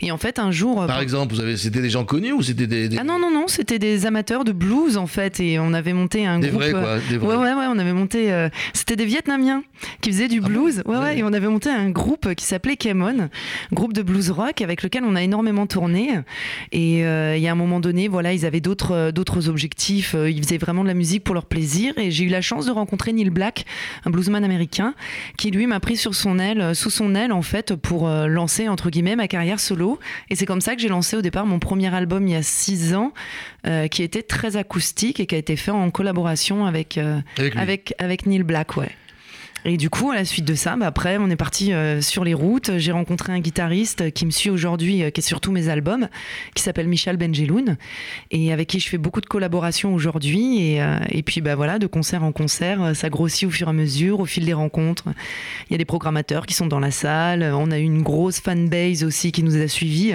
et 0.06 0.12
en 0.12 0.18
fait, 0.20 0.38
un 0.38 0.52
jour. 0.52 0.86
Par 0.86 1.02
exemple, 1.02 1.34
vous 1.34 1.42
avez, 1.42 1.58
c'était 1.58 1.82
des 1.82 1.90
gens 1.90 2.06
connus 2.06 2.34
ou 2.34 2.44
c'était 2.44 2.68
des, 2.68 2.88
Ah 3.00 3.04
non, 3.04 3.18
non, 3.18 3.32
non, 3.32 3.46
c'était 3.48 3.80
des 3.80 4.06
amateurs 4.06 4.44
de 4.44 4.52
blues 4.52 4.98
en 4.98 5.08
fait. 5.08 5.40
Et 5.40 5.58
on 5.58 5.74
avait 5.74 5.94
monté 5.94 6.28
un 6.28 6.38
des 6.38 6.50
groupe. 6.50 6.62
Vrais, 6.62 6.72
quoi, 6.72 7.00
des 7.10 7.18
vrais. 7.18 7.36
Ouais, 7.36 7.44
ouais, 7.44 7.54
ouais, 7.56 7.66
on 7.68 7.80
avait 7.80 7.94
monté. 7.94 8.48
c'était 8.74 8.96
des 8.96 9.06
Vietnamiens 9.06 9.64
qui 10.02 10.12
faisaient 10.12 10.28
du 10.28 10.40
blues. 10.40 10.51
Blues. 10.52 10.82
Ouais, 10.86 10.98
ouais, 10.98 11.18
et 11.20 11.24
on 11.24 11.34
avait 11.34 11.48
monté 11.48 11.70
un 11.70 11.90
groupe 11.90 12.34
qui 12.36 12.46
s'appelait 12.46 12.76
Kemon, 12.76 13.30
groupe 13.72 13.94
de 13.94 14.02
blues 14.02 14.32
rock 14.32 14.62
avec 14.62 14.84
lequel 14.84 15.04
on 15.04 15.16
a 15.16 15.22
énormément 15.22 15.68
tourné. 15.68 16.20
Et 16.72 17.06
euh, 17.06 17.38
il 17.38 17.42
y 17.42 17.48
a 17.48 17.52
un 17.52 17.56
moment 17.56 17.80
donné, 17.80 18.08
voilà, 18.08 18.34
ils 18.34 18.46
avaient 18.46 18.62
d'autres 18.62 18.92
euh, 18.92 19.12
d'autres 19.12 19.50
objectifs. 19.50 20.16
Euh, 20.16 20.30
ils 20.30 20.44
faisaient 20.44 20.58
vraiment 20.58 20.84
de 20.84 20.88
la 20.88 20.94
musique 20.94 21.24
pour 21.24 21.36
leur 21.36 21.46
plaisir. 21.46 21.94
Et 21.98 22.12
j'ai 22.12 22.26
eu 22.26 22.30
la 22.30 22.42
chance 22.42 22.66
de 22.66 22.72
rencontrer 22.72 23.14
Neil 23.14 23.30
Black, 23.30 23.66
un 24.06 24.10
bluesman 24.10 24.44
américain, 24.44 24.94
qui 25.38 25.52
lui 25.52 25.68
m'a 25.68 25.80
pris 25.80 25.98
sur 25.98 26.16
son 26.16 26.40
aile, 26.40 26.76
sous 26.76 26.90
son 26.90 27.16
aile 27.16 27.32
en 27.32 27.42
fait, 27.42 27.76
pour 27.76 28.10
lancer 28.10 28.68
entre 28.68 28.90
guillemets 28.90 29.16
ma 29.16 29.28
carrière 29.28 29.60
solo. 29.60 30.00
Et 30.30 30.36
c'est 30.36 30.46
comme 30.46 30.62
ça 30.62 30.76
que 30.76 30.82
j'ai 30.82 30.90
lancé 30.90 31.16
au 31.16 31.22
départ 31.22 31.46
mon 31.46 31.60
premier 31.60 31.94
album 31.94 32.28
il 32.28 32.34
y 32.34 32.36
a 32.36 32.44
six 32.44 32.94
ans, 32.94 33.14
qui 33.90 34.04
était 34.04 34.24
très 34.24 34.58
acoustique 34.58 35.20
et 35.20 35.26
qui 35.26 35.36
a 35.36 35.38
été 35.38 35.56
fait 35.56 35.72
en 35.72 35.90
collaboration 35.92 36.66
avec 36.66 36.98
avec, 36.98 37.56
avec, 37.56 37.94
avec 38.00 38.26
Neil 38.26 38.44
Black, 38.44 38.78
ouais. 38.78 38.92
Et 39.64 39.78
du 39.78 39.92
coup, 39.92 40.10
à 40.10 40.16
la 40.16 40.26
suite 40.26 40.46
de 40.46 40.56
ça, 40.56 40.76
bah 40.76 40.88
après, 40.88 41.18
on 41.18 41.30
est 41.30 41.36
parti 41.36 41.72
euh, 41.72 42.02
sur 42.02 42.24
les 42.24 42.34
routes. 42.34 42.78
J'ai 42.78 42.92
rencontré 42.92 43.32
un 43.32 43.40
guitariste 43.40 44.12
qui 44.12 44.26
me 44.26 44.32
suit 44.32 44.50
aujourd'hui, 44.50 45.04
euh, 45.04 45.12
qui 45.12 45.22
est 45.22 45.24
sur 45.24 45.40
tous 45.40 45.52
mes 45.52 45.70
albums, 45.70 46.08
qui 46.56 46.64
s'appelle 46.64 46.88
Michel 46.88 47.18
Benjeloun, 47.18 47.78
et 48.32 48.52
avec 48.52 48.70
qui 48.70 48.80
je 48.80 48.90
fais 48.90 48.98
beaucoup 48.98 49.22
de 49.22 49.28
collaborations 49.28 49.94
aujourd'hui. 49.94 50.64
Et, 50.64 50.82
euh, 50.82 50.98
puis, 51.24 51.42
bah 51.42 51.54
voilà, 51.54 51.78
de 51.78 51.86
concert 51.86 52.24
en 52.24 52.32
concert, 52.32 52.96
ça 52.96 53.10
grossit 53.10 53.48
au 53.48 53.52
fur 53.52 53.68
et 53.68 53.70
à 53.70 53.74
mesure, 53.74 54.20
au 54.20 54.26
fil 54.26 54.46
des 54.46 54.54
rencontres. 54.54 55.06
Il 55.70 55.74
y 55.74 55.76
a 55.76 55.78
des 55.78 55.86
programmateurs 55.86 56.48
qui 56.48 56.56
sont 56.56 56.66
dans 56.66 56.80
la 56.80 56.92
salle. 56.92 57.44
On 57.44 57.70
a 57.70 57.78
eu 57.78 57.84
une 57.84 58.02
grosse 58.02 58.40
fanbase 58.40 59.04
aussi 59.04 59.32
qui 59.32 59.44
nous 59.44 59.56
a 59.58 59.68
suivis 59.68 60.14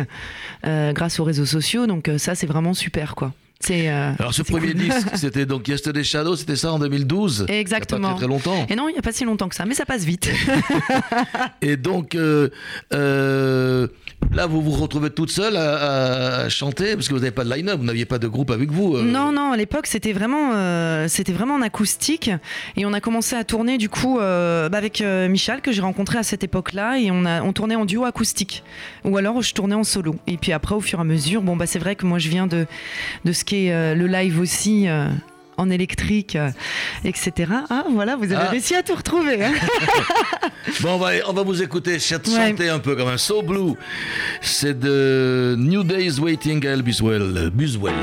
grâce 0.64 1.20
aux 1.20 1.24
réseaux 1.24 1.46
sociaux. 1.46 1.86
Donc 1.86 2.10
ça, 2.18 2.34
c'est 2.34 2.46
vraiment 2.46 2.74
super, 2.74 3.14
quoi. 3.14 3.32
Euh, 3.70 4.12
Alors 4.18 4.34
ce 4.34 4.42
premier 4.42 4.74
disque, 4.74 5.08
c'était 5.14 5.46
donc 5.46 5.66
Yesterday 5.66 6.04
Shadow, 6.04 6.36
c'était 6.36 6.56
ça 6.56 6.72
en 6.72 6.78
2012 6.78 7.46
Exactement. 7.48 8.10
Il 8.10 8.12
pas 8.12 8.18
très, 8.18 8.26
longtemps. 8.28 8.66
Et 8.68 8.76
non, 8.76 8.88
il 8.88 8.92
n'y 8.92 8.98
a 8.98 9.02
pas 9.02 9.12
si 9.12 9.24
longtemps 9.24 9.48
que 9.48 9.54
ça, 9.54 9.64
mais 9.64 9.74
ça 9.74 9.84
passe 9.84 10.04
vite. 10.04 10.30
et 11.62 11.76
donc, 11.76 12.14
euh, 12.14 12.50
euh, 12.92 13.88
Là, 14.32 14.46
vous 14.46 14.60
vous 14.60 14.72
retrouvez 14.72 15.10
toute 15.10 15.30
seule 15.30 15.56
à, 15.56 16.48
chanter 16.48 16.94
parce 16.94 17.08
que 17.08 17.12
vous 17.12 17.20
n'avez 17.20 17.30
pas 17.30 17.44
de 17.44 17.52
line-up, 17.52 17.78
vous 17.78 17.84
n'aviez 17.84 18.06
pas 18.06 18.18
de 18.18 18.26
groupe 18.26 18.50
avec 18.50 18.70
vous. 18.70 18.98
Non, 18.98 19.30
non, 19.30 19.52
à 19.52 19.56
l'époque 19.56 19.86
c'était 19.86 20.12
vraiment, 20.12 21.06
c'était 21.06 21.32
vraiment 21.32 21.54
en 21.54 21.62
acoustique 21.62 22.30
et 22.76 22.86
on 22.86 22.92
a 22.92 23.00
commencé 23.00 23.36
à 23.36 23.44
tourner 23.44 23.78
du 23.78 23.88
coup 23.88 24.16
bah, 24.18 24.68
avec 24.72 25.02
Michel 25.02 25.60
que 25.60 25.70
j'ai 25.70 25.82
rencontré 25.82 26.18
à 26.18 26.22
cette 26.22 26.42
époque-là 26.44 26.98
et 26.98 27.10
on 27.10 27.24
a, 27.24 27.42
on 27.42 27.52
tournait 27.52 27.76
en 27.76 27.84
duo 27.84 28.04
acoustique 28.04 28.64
ou 29.04 29.16
alors 29.16 29.42
je 29.42 29.54
tournais 29.54 29.74
en 29.74 29.84
solo. 29.84 30.16
Et 30.26 30.38
puis 30.38 30.52
après, 30.52 30.74
au 30.74 30.80
fur 30.80 30.98
et 30.98 31.02
à 31.02 31.04
mesure, 31.04 31.42
bon 31.42 31.56
bah 31.56 31.66
c'est 31.66 31.78
vrai 31.78 31.94
que 31.94 32.06
moi 32.06 32.18
je 32.18 32.28
viens 32.28 32.46
de 32.46 32.66
de 33.24 33.32
ce 33.32 33.44
qui 33.46 33.66
est 33.66 33.94
le 33.94 34.06
live 34.06 34.38
aussi 34.40 34.88
en 35.56 35.70
électrique, 35.70 36.36
euh, 36.36 36.50
etc. 37.04 37.50
Ah, 37.70 37.84
voilà, 37.90 38.16
vous 38.16 38.24
avez 38.24 38.44
ah. 38.46 38.50
réussi 38.50 38.74
à 38.74 38.82
tout 38.82 38.94
retrouver. 38.94 39.42
Hein. 39.44 39.52
bon, 40.80 40.94
on 40.94 40.98
va, 40.98 41.10
on 41.28 41.32
va 41.32 41.42
vous 41.42 41.62
écouter 41.62 41.98
chanter 41.98 42.68
un 42.68 42.78
peu 42.78 42.94
comme 42.96 43.08
un 43.08 43.18
So 43.18 43.42
Blue. 43.42 43.74
C'est 44.40 44.78
de 44.78 45.56
New 45.58 45.84
Days 45.84 46.18
Waiting 46.20 46.66
à 46.66 46.76
Buswell. 46.76 47.50
Buswell. 47.52 47.94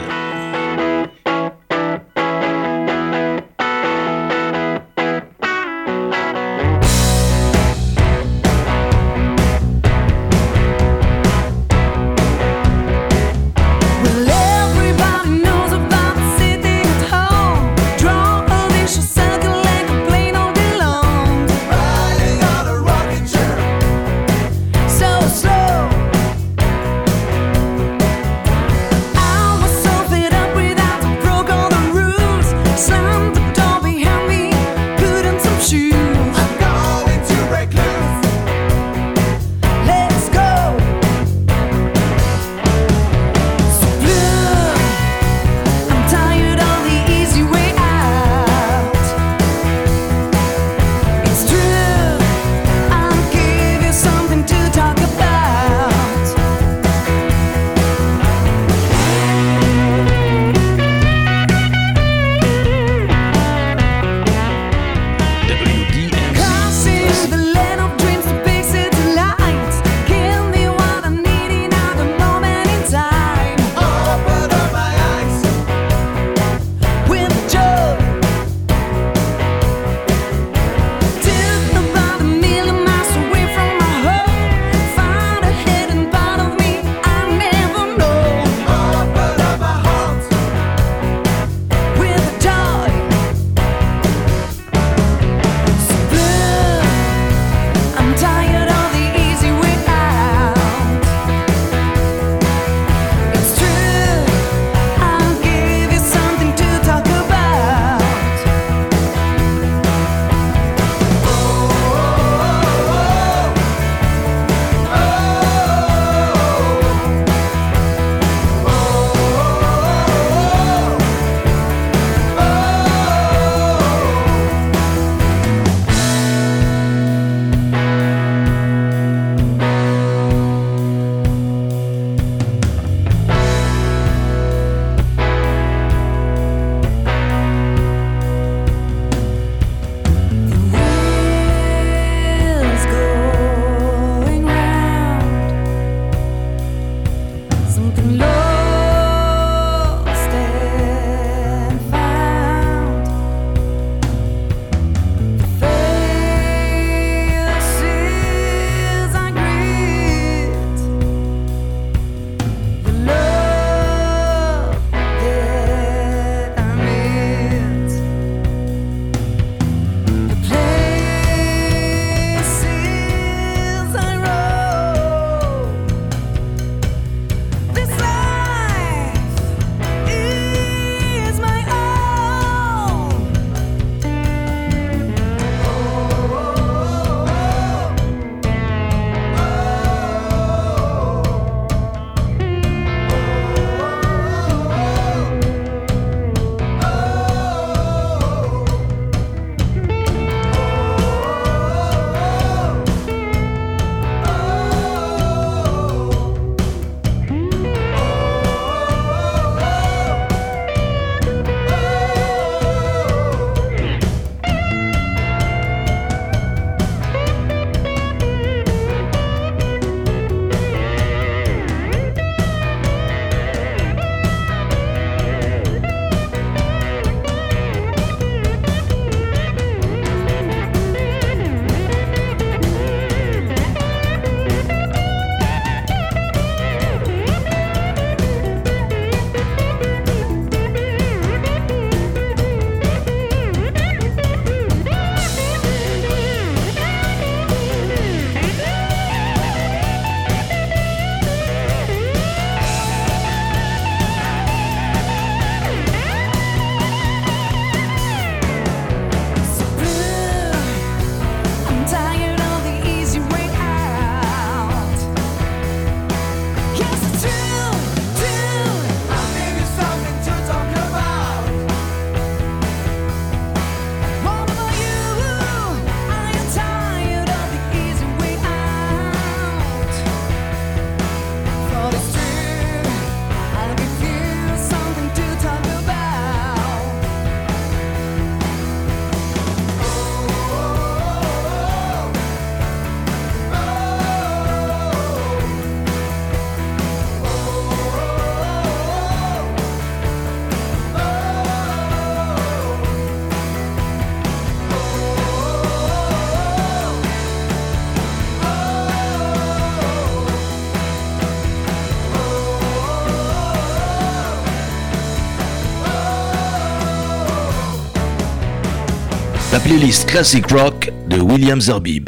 Playlist 319.76 320.08
Classic 320.08 320.46
Rock 320.52 320.92
de 321.08 321.20
William 321.20 321.60
Zerbib. 321.60 322.08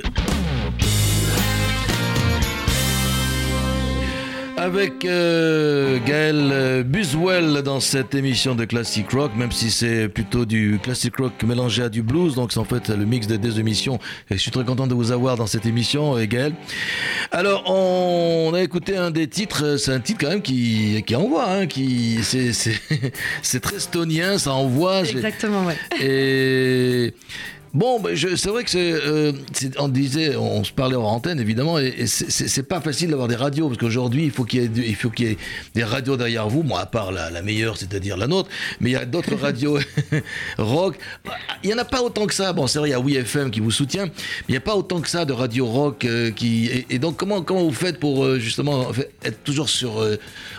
Avec 4.56 5.04
euh, 5.04 5.98
Gaël 6.06 6.50
euh, 6.52 6.84
Buswell 6.84 7.64
dans 7.64 7.80
cette 7.80 8.14
émission 8.14 8.54
de 8.54 8.66
Classic 8.66 9.10
Rock, 9.12 9.32
même 9.36 9.52
si 9.52 9.72
c'est 9.72 10.08
plutôt 10.10 10.46
du 10.46 10.80
classic 10.82 11.18
rock 11.18 11.34
mélangé 11.44 11.84
à 11.84 11.90
du 11.90 12.04
blues, 12.04 12.36
donc 12.36 12.52
c'est 12.52 12.60
en 12.60 12.66
fait 12.66 12.90
le 12.90 13.06
mix 13.06 13.26
des 13.26 13.40
deux 13.40 13.60
émissions. 13.60 14.00
Et 14.30 14.36
je 14.36 14.40
suis 14.40 14.52
très 14.52 14.64
content 14.64 14.86
de 14.86 14.94
vous 14.94 15.12
avoir 15.12 15.36
dans 15.36 15.48
cette 15.48 15.66
émission, 15.66 16.18
euh, 16.18 16.26
Gaël. 16.26 16.54
Alors, 17.32 17.64
on, 17.68 18.54
a 18.54 18.62
écouté 18.62 18.96
un 18.96 19.10
des 19.10 19.28
titres, 19.28 19.78
c'est 19.78 19.92
un 19.92 20.00
titre 20.00 20.20
quand 20.22 20.30
même 20.30 20.42
qui, 20.42 21.04
qui 21.06 21.16
envoie, 21.16 21.50
hein, 21.50 21.66
qui, 21.66 22.20
c'est 22.24 23.60
très 23.60 23.80
stonien, 23.80 24.38
ça 24.38 24.54
envoie. 24.54 25.02
Exactement, 25.02 25.66
ouais. 25.66 25.76
Et 26.00 27.14
Bon, 27.76 28.00
ben, 28.00 28.16
c'est 28.16 28.48
vrai 28.48 28.64
que 28.64 28.70
c'est, 28.70 28.94
euh, 28.94 29.34
on 29.78 29.90
disait, 29.90 30.38
on 30.38 30.64
se 30.64 30.72
parlait 30.72 30.96
en 30.96 31.04
antenne 31.04 31.42
évidemment, 31.42 31.78
et, 31.78 32.06
c'est 32.08 32.64
pas 32.64 32.80
facile 32.80 33.10
d'avoir 33.10 33.28
des 33.28 33.36
radios 33.36 33.68
parce 33.68 33.78
qu'aujourd'hui 33.78 34.24
il 34.24 34.32
faut 34.32 34.46
qu'il 34.46 34.62
y 34.62 34.64
ait, 34.64 34.88
il 34.88 34.96
faut 34.96 35.10
qu'il 35.10 35.28
y 35.28 35.32
ait 35.32 35.38
des 35.74 35.84
radios 35.84 36.16
derrière 36.16 36.48
vous. 36.48 36.64
Moi, 36.64 36.80
à 36.80 36.86
part 36.86 37.12
la, 37.12 37.42
meilleure, 37.42 37.76
c'est-à-dire 37.76 38.16
la 38.16 38.28
nôtre, 38.28 38.50
mais 38.80 38.92
il 38.92 38.94
y 38.94 38.96
a 38.96 39.04
d'autres 39.04 39.36
radios 39.42 39.78
rock. 40.58 40.98
Il 41.66 41.70
y 41.70 41.74
en 41.74 41.78
a 41.78 41.84
pas 41.84 42.02
autant 42.02 42.28
que 42.28 42.34
ça. 42.34 42.54
Bon, 42.54 42.66
c'est 42.66 42.80
vrai, 42.80 42.90
il 42.90 42.92
y 42.94 42.96
a 42.96 43.00
WeFM 43.02 43.52
qui 43.52 43.60
vous 43.60 43.72
soutient, 43.72 44.06
mais 44.06 44.12
il 44.48 44.52
n'y 44.52 44.58
a 44.58 44.62
pas 44.62 44.78
autant 44.78 45.02
que 45.02 45.10
ça 45.10 45.26
de 45.26 45.34
radio 45.34 45.66
rock 45.66 46.06
euh, 46.06 46.32
qui. 46.32 46.70
Et, 46.90 46.98
donc, 46.98 47.18
comment 47.18 47.42
comment 47.42 47.64
vous 47.64 47.74
faites 47.74 48.00
pour 48.00 48.24
euh, 48.24 48.40
justement 48.40 48.88
être 49.22 49.44
toujours 49.44 49.68
sur 49.68 50.02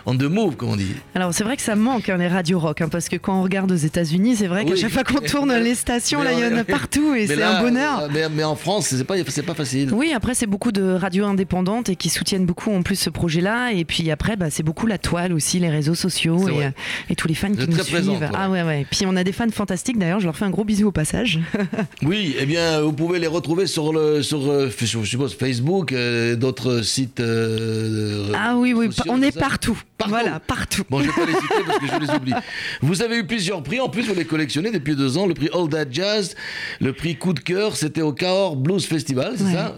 on 0.05 0.15
the 0.15 0.23
move, 0.23 0.55
comme 0.55 0.69
on 0.69 0.75
dit? 0.75 0.93
Alors, 1.15 1.33
c'est 1.33 1.43
vrai 1.43 1.57
que 1.57 1.63
ça 1.63 1.75
manque 1.75 2.09
hein, 2.09 2.17
les 2.17 2.27
radios 2.27 2.59
rock, 2.59 2.81
hein, 2.81 2.89
parce 2.89 3.09
que 3.09 3.15
quand 3.15 3.39
on 3.39 3.41
regarde 3.41 3.71
aux 3.71 3.75
États-Unis, 3.75 4.35
c'est 4.35 4.47
vrai 4.47 4.65
qu'à 4.65 4.75
chaque 4.75 4.91
fois 4.91 5.03
qu'on 5.03 5.19
tourne 5.19 5.51
les 5.63 5.73
stations, 5.73 6.21
là, 6.21 6.33
il 6.33 6.39
y 6.39 6.45
en 6.45 6.55
a 6.55 6.63
partout 6.63 7.06
et 7.15 7.27
c'est 7.27 7.41
un 7.41 7.61
bonheur. 7.61 8.07
Euh, 8.13 8.29
mais, 8.31 8.43
en 8.43 8.55
France, 8.55 8.87
c'est 8.87 9.03
pas, 9.03 9.15
pas 9.15 9.53
facile. 9.53 9.93
Oui, 9.93 10.11
après, 10.13 10.33
c'est 10.33 10.47
beaucoup 10.47 10.71
de 10.71 10.93
radios 10.93 11.25
indépendantes 11.25 11.89
et 11.89 11.95
qui 11.95 12.09
soutiennent 12.09 12.45
beaucoup 12.45 12.71
en 12.71 12.81
plus 12.81 12.95
ce 12.95 13.09
projet-là. 13.09 13.71
Et 13.73 13.85
puis 13.85 14.09
après, 14.11 14.35
bah, 14.35 14.49
c'est 14.49 14.63
beaucoup 14.63 14.87
la 14.87 14.97
toile 14.97 15.33
aussi, 15.33 15.59
les 15.59 15.69
réseaux 15.69 15.95
sociaux 15.95 16.47
et, 16.47 16.65
euh, 16.65 16.69
et, 17.09 17.15
tous 17.15 17.27
les 17.27 17.33
fans 17.33 17.51
qui 17.51 17.67
nous 17.67 17.79
suivent. 17.79 18.29
Ah 18.33 18.49
ouais, 18.49 18.63
ouais. 18.63 18.85
Puis 18.89 19.05
on 19.05 19.15
a 19.15 19.23
des 19.23 19.31
fans 19.31 19.49
fantastiques 19.51 19.97
d'ailleurs, 19.97 20.19
je 20.19 20.25
leur 20.25 20.35
fais 20.35 20.45
un 20.45 20.49
gros 20.49 20.63
bisou 20.63 20.87
au 20.87 20.91
passage. 20.91 21.39
oui, 22.03 22.35
et 22.37 22.43
eh 22.43 22.45
bien, 22.45 22.81
vous 22.81 22.93
pouvez 22.93 23.19
les 23.19 23.27
retrouver 23.27 23.67
sur, 23.67 23.93
le, 23.93 24.21
sur 24.21 24.49
euh, 24.49 24.69
je 24.69 25.03
suppose, 25.03 25.35
Facebook, 25.35 25.93
d'autres 26.35 26.81
sites. 26.81 27.21
ah 27.21 28.55
oui, 28.57 28.73
oui, 28.73 28.89
on 29.09 29.21
est 29.21 29.37
partout. 29.37 29.81
Voilà, 30.05 30.39
partout. 30.39 30.83
Bon, 30.89 31.01
je 31.01 31.07
vais 31.07 31.13
pas 31.13 31.25
les 31.25 31.33
citer 31.33 31.63
parce 31.65 31.79
que 31.79 31.87
je 31.87 31.99
les 31.99 32.15
oublie. 32.15 32.33
Vous 32.81 33.01
avez 33.01 33.17
eu 33.17 33.25
plusieurs 33.25 33.63
prix, 33.63 33.79
en 33.79 33.89
plus 33.89 34.07
vous 34.07 34.13
les 34.13 34.25
collectionnez 34.25 34.71
depuis 34.71 34.95
deux 34.95 35.17
ans, 35.17 35.25
le 35.25 35.33
prix 35.33 35.49
All 35.53 35.69
That 35.69 35.91
Jazz, 35.91 36.35
le 36.79 36.93
prix 36.93 37.15
coup 37.15 37.33
de 37.33 37.39
cœur, 37.39 37.75
c'était 37.75 38.01
au 38.01 38.13
Cahors 38.13 38.55
Blues 38.55 38.85
Festival, 38.85 39.33
c'est 39.37 39.51
ça 39.51 39.75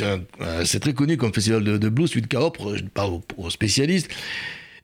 euh, 0.00 0.64
c'est 0.64 0.80
très 0.80 0.94
connu 0.94 1.18
comme 1.18 1.34
festival 1.34 1.62
de, 1.62 1.88
blues, 1.90 2.08
celui 2.08 2.22
de 2.22 2.26
Cahors, 2.26 2.54
je 2.74 2.82
parle 2.82 3.20
aux, 3.36 3.50
spécialistes. 3.50 4.10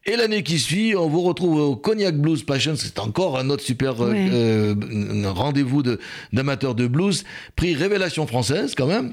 Et 0.05 0.17
l'année 0.17 0.43
qui 0.43 0.59
suit, 0.59 0.95
on 0.97 1.09
vous 1.09 1.23
retrouve 1.23 1.61
au 1.61 1.77
Cognac 1.77 2.17
Blues 2.17 2.43
Passion, 2.43 2.75
c'est 2.77 2.99
encore 2.99 3.39
un 3.39 3.51
autre 3.51 3.63
super 3.63 4.03
euh, 4.03 4.15
euh, 4.15 4.75
rendez-vous 5.27 5.83
d'amateurs 6.33 6.75
de, 6.75 6.87
blues, 6.87 7.25
prix 7.57 7.75
Révélation 7.75 8.27
française 8.27 8.75
quand 8.77 8.87
même. 8.87 9.13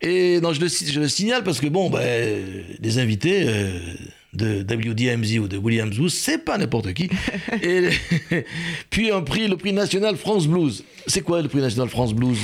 Et 0.00 0.40
non, 0.40 0.52
je, 0.52 0.60
le, 0.60 0.68
je 0.68 1.00
le 1.00 1.08
signale 1.08 1.42
parce 1.42 1.60
que 1.60 1.66
bon, 1.66 1.90
ben, 1.90 2.38
des 2.78 2.98
invités 2.98 3.46
de 4.32 4.60
WDMZ 4.60 5.38
ou 5.38 5.48
de 5.48 5.56
Williams 5.56 5.96
Blues, 5.96 6.12
c'est 6.12 6.38
pas 6.38 6.56
n'importe 6.58 6.92
qui. 6.92 7.10
et 7.62 7.88
puis 8.90 9.10
un 9.10 9.22
prix, 9.22 9.48
le 9.48 9.56
prix 9.56 9.72
national 9.72 10.16
France 10.16 10.46
Blues. 10.46 10.84
C'est 11.06 11.22
quoi 11.22 11.42
le 11.42 11.48
prix 11.48 11.60
national 11.60 11.88
France 11.88 12.14
Blues? 12.14 12.38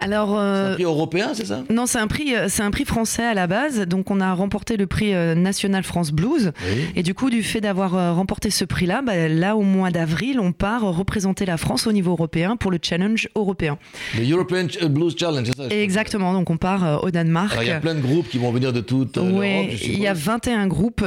Alors, 0.00 0.30
c'est 0.30 0.36
un 0.36 0.40
euh, 0.40 0.74
prix 0.74 0.84
européen, 0.84 1.30
c'est 1.34 1.46
ça? 1.46 1.64
Non, 1.70 1.86
c'est 1.86 1.98
un 1.98 2.06
prix, 2.06 2.34
euh, 2.34 2.46
c'est 2.48 2.62
un 2.62 2.70
prix 2.70 2.84
français 2.84 3.24
à 3.24 3.34
la 3.34 3.46
base. 3.46 3.80
Donc, 3.80 4.10
on 4.10 4.20
a 4.20 4.32
remporté 4.32 4.76
le 4.76 4.86
prix 4.86 5.12
euh, 5.12 5.34
national 5.34 5.82
France 5.82 6.12
Blues. 6.12 6.52
Et 6.94 7.02
du 7.02 7.14
coup, 7.14 7.30
du 7.30 7.42
fait 7.42 7.60
d'avoir 7.60 8.14
remporté 8.14 8.50
ce 8.50 8.64
prix-là, 8.64 9.02
bah, 9.02 9.28
là 9.28 9.56
au 9.56 9.62
mois 9.62 9.90
d'avril, 9.90 10.38
on 10.40 10.52
part 10.52 10.82
représenter 10.82 11.46
la 11.46 11.56
France 11.56 11.86
au 11.86 11.92
niveau 11.92 12.12
européen 12.12 12.56
pour 12.56 12.70
le 12.70 12.78
challenge 12.80 13.28
européen. 13.34 13.78
Le 14.16 14.30
European 14.30 14.66
Blues 14.88 15.14
Challenge, 15.18 15.46
c'est 15.46 15.56
ça 15.56 15.68
Exactement. 15.74 16.32
Donc, 16.32 16.50
on 16.50 16.56
part 16.56 17.02
au 17.04 17.10
Danemark. 17.10 17.58
il 17.60 17.68
y 17.68 17.70
a 17.70 17.80
plein 17.80 17.94
de 17.94 18.00
groupes 18.00 18.28
qui 18.28 18.38
vont 18.38 18.52
venir 18.52 18.72
de 18.72 18.80
toute 18.80 19.16
Oui, 19.16 19.78
il 19.82 19.98
y 19.98 20.06
a 20.06 20.14
21 20.14 20.66
groupes 20.66 21.04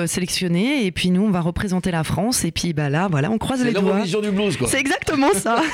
et 0.86 0.91
puis 0.91 1.12
nous, 1.12 1.23
on 1.23 1.31
va 1.31 1.41
représenter 1.41 1.91
la 1.91 2.03
France. 2.03 2.45
Et 2.45 2.51
puis 2.51 2.73
bah 2.73 2.89
là, 2.89 3.07
voilà, 3.10 3.31
on 3.31 3.38
croise 3.38 3.63
les 3.63 3.73
doigts. 3.73 4.01
C'est 4.05 4.21
du 4.21 4.31
blues, 4.31 4.57
quoi. 4.57 4.67
C'est 4.67 4.79
exactement 4.79 5.34
ça. 5.34 5.62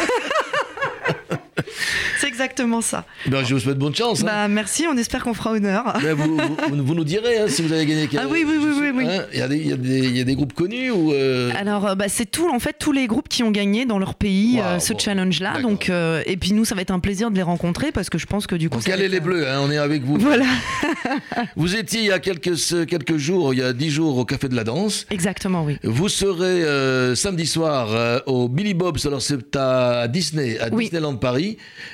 C'est 2.20 2.28
exactement 2.28 2.82
ça. 2.82 3.06
Ben, 3.28 3.44
je 3.44 3.54
vous 3.54 3.60
souhaite 3.60 3.78
bonne 3.78 3.96
chance. 3.96 4.22
Hein. 4.22 4.26
Bah, 4.26 4.48
merci, 4.48 4.86
on 4.90 4.98
espère 4.98 5.24
qu'on 5.24 5.34
fera 5.34 5.52
honneur. 5.52 5.98
Ben, 6.02 6.14
vous, 6.14 6.38
vous, 6.70 6.96
nous 6.96 7.04
direz 7.04 7.38
hein, 7.38 7.46
si 7.48 7.62
vous 7.62 7.72
avez 7.72 7.86
gagné. 7.86 8.08
Ah 8.18 8.26
oui, 8.30 8.46
oui, 8.48 8.58
oui. 8.60 8.92
oui, 8.96 9.06
hein, 9.08 9.26
il, 9.34 9.40
y 9.40 9.42
a 9.42 9.48
des, 9.48 9.58
il, 9.58 10.18
y 10.18 10.22
a 10.22 10.24
des, 10.24 10.36
groupes 10.36 10.54
connus 10.54 10.92
ou 10.92 11.12
euh 11.14 11.52
Alors, 11.58 11.88
euh, 11.88 11.96
bah, 11.96 12.06
c'est 12.08 12.26
tout, 12.26 12.50
en 12.50 12.60
fait, 12.60 12.76
tous 12.80 12.92
les 12.92 13.08
groupes 13.08 13.30
qui 13.30 13.44
ont 13.44 13.52
gagné 13.52 13.86
dans 13.86 14.00
leur 14.00 14.16
pays 14.16 14.60
euh, 14.60 14.80
ce 14.80 14.94
challenge-là. 14.98 15.62
Donc, 15.62 15.90
et 15.90 16.38
puis 16.38 16.54
nous, 16.54 16.66
ça 16.66 16.76
va 16.76 16.82
être 16.82 16.92
un 16.92 17.00
plaisir 17.00 17.32
de 17.32 17.36
les 17.36 17.42
rencontrer 17.42 17.92
parce 17.92 18.10
que 18.10 18.18
je 18.18 18.26
pense 18.26 18.48
que 18.48 18.56
du 18.56 18.70
coup. 18.70 18.78
Donc, 18.78 18.90
allez 18.90 19.08
les 19.08 19.20
bleus, 19.20 19.46
on 19.60 19.72
est 19.72 19.78
avec 19.78 20.04
vous. 20.04 20.18
Voilà. 20.18 20.46
vous 21.56 21.76
étiez 21.76 22.02
il 22.02 22.08
y 22.08 22.12
a 22.12 22.20
quelques, 22.20 22.56
quelques 22.88 23.18
jours, 23.18 23.54
il 23.54 23.60
y 23.60 23.64
a 23.64 23.74
dix 23.74 23.90
jours, 23.90 24.18
au 24.18 24.26
Café 24.26 24.48
de 24.50 24.56
la 24.56 24.64
Danse. 24.64 25.06
Exactement, 25.10 25.64
oui. 25.64 25.78
Vous 25.84 26.10
serez 26.10 27.16
samedi 27.16 27.46
soir 27.46 28.22
au 28.26 28.48
Billy 28.48 28.74
Bob's, 28.74 29.06
alors 29.06 29.22
c'est 29.22 29.56
à 29.56 30.08
Disney, 30.08 30.58
à 30.60 30.70
Disneyland 30.70 31.16
Paris. 31.16 31.47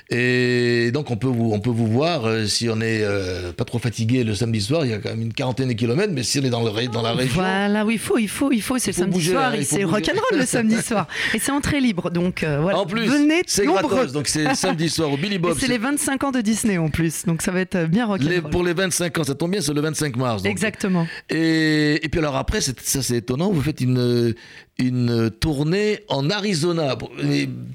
Et 0.10 0.92
donc 0.92 1.12
on 1.12 1.18
peut 1.18 1.28
vous, 1.28 1.52
on 1.54 1.60
peut 1.60 1.70
vous 1.70 1.88
voir 1.88 2.26
euh, 2.26 2.46
si 2.46 2.70
on 2.70 2.78
n'est 2.78 3.02
euh, 3.02 3.52
pas 3.52 3.66
trop 3.66 3.80
fatigué 3.80 4.24
le 4.24 4.36
samedi 4.36 4.62
soir. 4.62 4.86
Il 4.86 4.92
y 4.92 4.94
a 4.94 5.00
quand 5.00 5.10
même 5.10 5.22
une 5.22 5.34
quarantaine 5.34 5.68
de 5.68 5.74
kilomètres, 5.74 6.14
mais 6.14 6.24
si 6.24 6.40
on 6.40 6.44
est 6.44 6.50
dans, 6.50 6.64
le, 6.64 6.88
dans 6.88 7.02
la 7.02 7.14
région. 7.14 7.34
Voilà, 7.36 7.86
oui, 7.86 7.96
il 7.96 8.00
faut, 8.00 8.18
il 8.18 8.28
faut, 8.28 8.52
il 8.52 8.62
faut. 8.62 8.78
C'est 8.78 8.92
le 8.92 8.98
samedi 8.98 9.24
soir. 9.24 9.54
et 9.54 9.64
c'est 9.64 9.84
rock'n'roll 9.84 10.40
le 10.40 10.46
samedi 10.46 10.82
soir. 10.82 11.08
Et 11.34 11.40
c'est 11.40 11.52
entrée 11.52 11.80
libre. 11.80 12.10
Donc 12.10 12.44
euh, 12.44 12.60
voilà. 12.62 12.80
En 12.80 12.86
plus, 12.86 13.06
venez 13.06 13.42
c'est 13.46 13.66
gratos. 13.66 14.12
Donc 14.12 14.28
c'est 14.28 14.56
samedi 14.56 14.90
soir 14.90 15.12
au 15.12 15.18
Billy 15.18 15.38
Bob. 15.38 15.58
C'est 15.60 15.68
les 15.68 15.78
25 15.78 16.24
ans 16.24 16.32
de 16.32 16.42
Disney 16.42 16.78
en 16.78 16.90
plus. 16.90 17.26
Donc 17.26 17.42
ça 17.42 17.52
va 17.52 17.60
être 17.60 17.86
bien 17.86 18.06
rock'n'roll. 18.06 18.50
pour 18.50 18.64
les 18.64 18.74
25 18.74 19.18
ans, 19.18 19.24
ça 19.24 19.36
tombe 19.36 19.52
bien, 19.52 19.62
c'est 19.62 19.74
le 19.74 19.82
25 19.82 20.16
mars. 20.18 20.46
Exactement. 20.46 21.08
Et, 21.30 22.04
et, 22.04 22.10
puis 22.10 22.20
alors 22.20 22.36
après, 22.36 22.62
ça 22.62 23.02
c'est 23.02 23.18
étonnant. 23.18 23.52
Vous 23.52 23.62
faites 23.62 23.82
une 23.82 24.34
une 24.80 25.30
tournée 25.30 26.00
en 26.08 26.32
Arizona. 26.32 26.96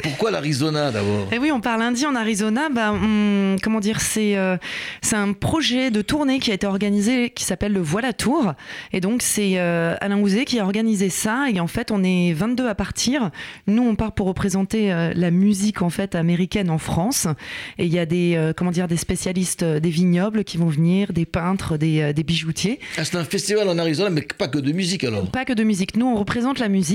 Pourquoi 0.02 0.32
l'Arizona 0.32 0.90
d'abord? 0.90 1.28
Eh 1.30 1.38
oui, 1.38 1.52
on 1.52 1.60
parle 1.60 1.82
indien 1.82 2.10
en 2.10 2.16
Arizona. 2.16 2.68
Bah, 2.70 2.92
comment 3.62 3.78
dire, 3.78 4.00
c'est 4.00 4.36
euh, 4.36 4.56
c'est 5.00 5.14
un 5.14 5.32
projet 5.32 5.92
de 5.92 6.02
tournée 6.02 6.40
qui 6.40 6.50
a 6.50 6.54
été 6.54 6.66
organisé 6.66 7.30
qui 7.30 7.44
s'appelle 7.44 7.72
le 7.72 7.80
Voilà 7.80 8.12
Tour. 8.12 8.54
Et 8.92 9.00
donc 9.00 9.22
c'est 9.22 9.58
euh, 9.58 9.94
Alain 10.00 10.18
Ouzé 10.18 10.44
qui 10.44 10.58
a 10.58 10.64
organisé 10.64 11.08
ça. 11.08 11.46
Et 11.52 11.60
en 11.60 11.68
fait, 11.68 11.92
on 11.92 12.02
est 12.02 12.32
22 12.32 12.66
à 12.66 12.74
partir. 12.74 13.30
Nous, 13.68 13.82
on 13.82 13.94
part 13.94 14.12
pour 14.12 14.26
représenter 14.26 14.92
euh, 14.92 15.12
la 15.14 15.30
musique 15.30 15.82
en 15.82 15.90
fait 15.90 16.16
américaine 16.16 16.68
en 16.68 16.78
France. 16.78 17.28
Et 17.78 17.86
il 17.86 17.94
y 17.94 18.00
a 18.00 18.06
des 18.06 18.52
comment 18.56 18.72
dire 18.72 18.88
des 18.88 18.96
spécialistes 18.96 19.64
des 19.64 19.90
vignobles 19.90 20.42
qui 20.42 20.56
vont 20.56 20.66
venir, 20.66 21.12
des 21.12 21.26
peintres, 21.26 21.76
des, 21.76 22.12
des 22.12 22.24
bijoutiers. 22.24 22.80
Ah, 22.96 23.04
c'est 23.04 23.16
un 23.16 23.24
festival 23.24 23.68
en 23.68 23.78
Arizona, 23.78 24.10
mais 24.10 24.22
pas 24.36 24.48
que 24.48 24.58
de 24.58 24.72
musique 24.72 25.04
alors. 25.04 25.30
Pas 25.30 25.44
que 25.44 25.52
de 25.52 25.62
musique. 25.62 25.96
Nous, 25.96 26.06
on 26.06 26.16
représente 26.16 26.58
la 26.58 26.68
musique 26.68 26.87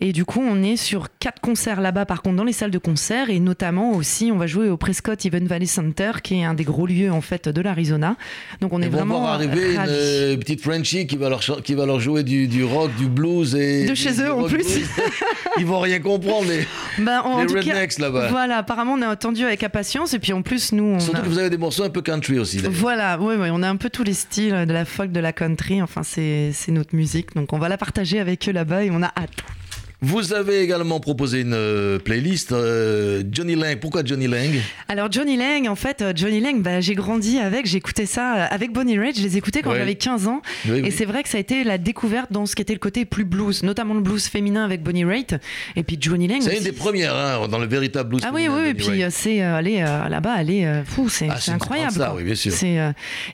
et 0.00 0.12
du 0.12 0.24
coup, 0.24 0.40
on 0.40 0.62
est 0.62 0.76
sur 0.76 1.08
quatre 1.18 1.40
concerts 1.40 1.80
là-bas, 1.80 2.06
par 2.06 2.22
contre, 2.22 2.36
dans 2.36 2.44
les 2.44 2.52
salles 2.52 2.70
de 2.70 2.78
concert. 2.78 3.30
Et 3.30 3.40
notamment 3.40 3.92
aussi, 3.92 4.30
on 4.32 4.36
va 4.36 4.46
jouer 4.46 4.68
au 4.68 4.76
Prescott 4.76 5.24
Event 5.24 5.44
Valley 5.44 5.66
Center, 5.66 6.12
qui 6.22 6.40
est 6.40 6.44
un 6.44 6.54
des 6.54 6.64
gros 6.64 6.86
lieux 6.86 7.10
en 7.10 7.20
fait 7.20 7.48
de 7.48 7.60
l'Arizona. 7.60 8.16
Donc 8.60 8.72
on 8.72 8.82
est 8.82 8.88
vraiment. 8.88 9.20
voir 9.20 9.34
arriver 9.34 9.74
une 9.74 9.80
euh, 9.88 10.36
petite 10.36 10.62
Frenchie 10.62 11.06
qui 11.06 11.16
va 11.16 11.28
leur, 11.28 11.40
qui 11.40 11.74
va 11.74 11.86
leur 11.86 12.00
jouer 12.00 12.22
du, 12.22 12.64
rock, 12.64 12.90
du 12.96 13.06
blues 13.06 13.54
et. 13.54 13.86
De 13.86 13.94
chez 13.94 14.20
eux 14.22 14.32
en 14.32 14.44
plus. 14.44 14.80
Ils 15.58 15.66
vont 15.66 15.80
rien 15.80 16.00
comprendre, 16.00 16.48
les, 16.48 16.66
bah, 17.04 17.24
les 17.38 17.54
rednecks 17.54 17.98
là-bas. 17.98 18.28
Voilà, 18.28 18.58
apparemment, 18.58 18.94
on 18.94 19.02
est 19.02 19.06
attendu 19.06 19.44
avec 19.44 19.62
impatience. 19.62 20.14
Et 20.14 20.18
puis 20.18 20.32
en 20.32 20.42
plus, 20.42 20.72
nous. 20.72 20.94
On 20.94 21.00
Surtout 21.00 21.22
que 21.22 21.28
vous 21.28 21.38
avez 21.38 21.50
des 21.50 21.58
morceaux 21.58 21.84
un 21.84 21.90
peu 21.90 22.02
country 22.02 22.38
aussi. 22.38 22.58
Voilà, 22.58 23.18
oui, 23.20 23.34
oui, 23.38 23.48
on 23.52 23.62
a 23.62 23.68
un 23.68 23.76
peu 23.76 23.90
tous 23.90 24.04
les 24.04 24.14
styles 24.14 24.66
de 24.66 24.72
la 24.72 24.84
folk, 24.84 25.12
de 25.12 25.20
la 25.20 25.32
country. 25.32 25.82
Enfin, 25.82 26.02
c'est 26.02 26.52
notre 26.68 26.94
musique. 26.94 27.34
Donc 27.34 27.52
on 27.52 27.58
va 27.58 27.68
la 27.68 27.76
partager 27.76 28.20
avec 28.20 28.48
eux 28.48 28.52
là-bas 28.52 28.84
et 28.84 28.90
on 28.90 29.02
a 29.02 29.12
hâte. 29.20 29.59
Vous 30.02 30.32
avez 30.32 30.60
également 30.60 30.98
proposé 30.98 31.42
une 31.42 31.52
euh, 31.52 31.98
playlist 31.98 32.52
euh, 32.52 33.22
Johnny 33.30 33.54
Lang. 33.54 33.78
Pourquoi 33.78 34.02
Johnny 34.02 34.28
Lang? 34.28 34.50
Alors 34.88 35.12
Johnny 35.12 35.36
Lang, 35.36 35.68
en 35.68 35.74
fait, 35.74 36.00
euh, 36.00 36.12
Johnny 36.16 36.40
Lang, 36.40 36.62
bah, 36.62 36.80
j'ai 36.80 36.94
grandi 36.94 37.38
avec, 37.38 37.66
j'écoutais 37.66 38.06
ça 38.06 38.44
avec 38.44 38.72
Bonnie 38.72 38.98
Raitt, 38.98 39.14
je 39.14 39.22
les 39.22 39.36
écoutais 39.36 39.60
quand 39.60 39.74
j'avais 39.74 39.96
15 39.96 40.26
ans. 40.26 40.40
et 40.66 40.90
c'est 40.90 41.04
vrai 41.04 41.22
que 41.22 41.28
ça 41.28 41.36
a 41.36 41.40
été 41.40 41.64
la 41.64 41.76
découverte 41.76 42.32
dans 42.32 42.46
ce 42.46 42.56
qui 42.56 42.62
était 42.62 42.72
le 42.72 42.78
côté 42.78 43.04
plus 43.04 43.24
blues, 43.24 43.62
notamment 43.62 43.92
le 43.92 44.00
blues 44.00 44.26
féminin 44.26 44.64
avec 44.64 44.82
Bonnie 44.82 45.04
Raitt. 45.04 45.36
Et 45.76 45.82
puis 45.82 45.98
Johnny 46.00 46.28
Lang. 46.28 46.40
C'est 46.40 46.56
une 46.56 46.64
des 46.64 46.72
premières 46.72 47.14
hein, 47.14 47.46
dans 47.48 47.58
le 47.58 47.66
véritable 47.66 48.08
blues. 48.08 48.22
Ah 48.24 48.30
oui, 48.32 48.48
oui, 48.48 48.70
et 48.70 48.74
puis 48.74 49.02
c'est 49.10 49.42
aller 49.42 49.80
là-bas, 49.80 50.32
aller 50.32 50.82
fou, 50.86 51.10
c'est 51.10 51.28
ah, 51.28 51.52
incroyable. 51.52 51.92
Ça, 51.92 52.14
oui, 52.14 52.24
bien 52.24 52.34
sûr. 52.34 52.54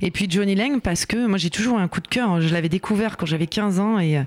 et 0.02 0.11
puis 0.11 0.26
Johnny 0.29 0.57
Lang, 0.57 0.81
parce 0.81 1.07
que 1.07 1.26
moi 1.26 1.38
j'ai 1.38 1.50
toujours 1.50 1.79
un 1.79 1.87
coup 1.87 2.00
de 2.00 2.09
cœur, 2.09 2.40
je 2.40 2.52
l'avais 2.52 2.68
découvert 2.68 3.16
quand 3.16 3.26
j'avais 3.26 3.46
15 3.46 3.79
ans 3.79 4.00
et, 4.00 4.20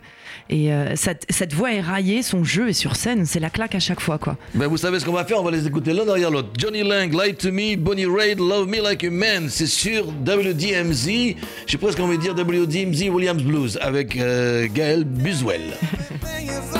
et 0.49 0.69
cette, 0.95 1.25
cette 1.29 1.53
voix 1.53 1.73
éraillée 1.73 2.23
son 2.29 2.43
jeu 2.43 2.69
et 2.69 2.73
sur 2.73 2.95
scène, 2.95 3.25
c'est 3.25 3.39
la 3.39 3.49
claque 3.49 3.73
à 3.73 3.79
chaque 3.79 3.99
fois, 3.99 4.19
quoi. 4.19 4.37
Ben 4.53 4.67
vous 4.67 4.77
savez 4.77 4.99
ce 4.99 5.05
qu'on 5.05 5.13
va 5.13 5.25
faire, 5.25 5.39
on 5.39 5.43
va 5.43 5.51
les 5.51 5.65
écouter 5.65 5.93
l'un 5.93 6.05
derrière 6.05 6.29
l'autre. 6.29 6.49
Johnny 6.57 6.83
Lang, 6.83 7.11
Lie 7.11 7.33
to 7.35 7.51
Me, 7.51 7.75
Bonnie 7.75 8.05
Raitt, 8.05 8.37
Love 8.37 8.67
Me 8.67 8.81
Like 8.81 9.03
a 9.03 9.09
Man, 9.09 9.49
c'est 9.49 9.65
sur 9.65 10.07
WDMZ. 10.07 11.35
J'ai 11.65 11.77
presque 11.79 11.99
envie 11.99 12.17
de 12.17 12.21
dire 12.21 12.33
WDMZ 12.35 13.09
Williams 13.09 13.41
Blues 13.41 13.79
avec 13.81 14.15
euh, 14.17 14.67
Gaël 14.71 15.03
Buswell. 15.05 15.73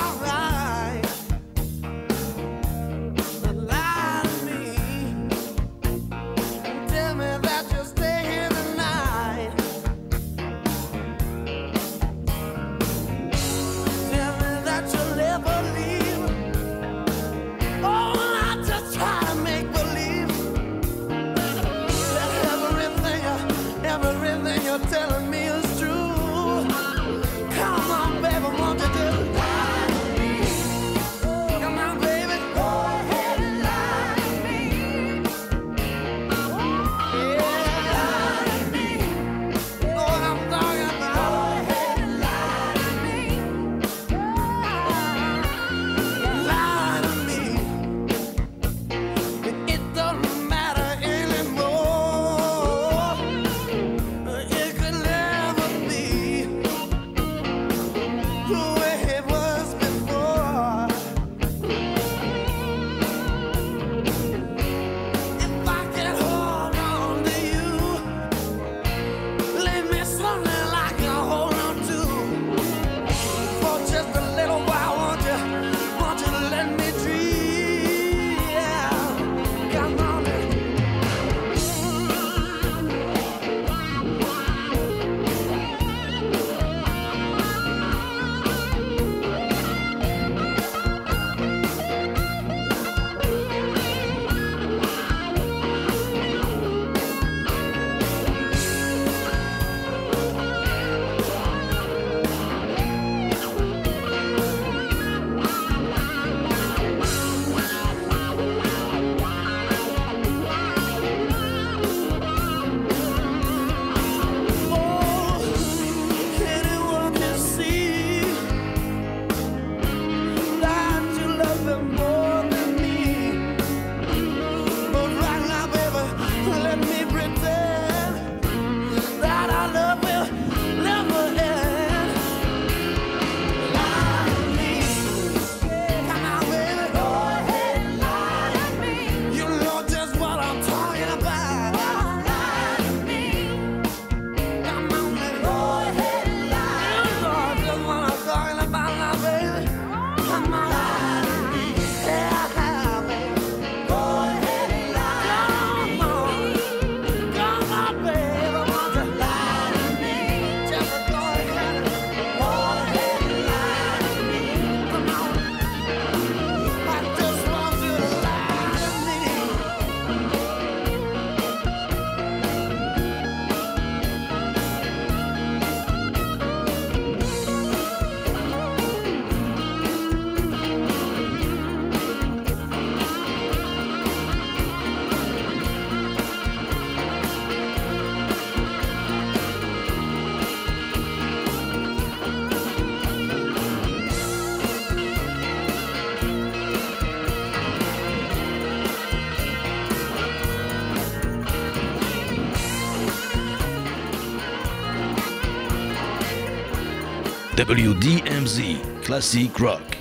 WDMZ 207.70 208.82
Classic 209.04 209.56
Rock. 209.56 209.96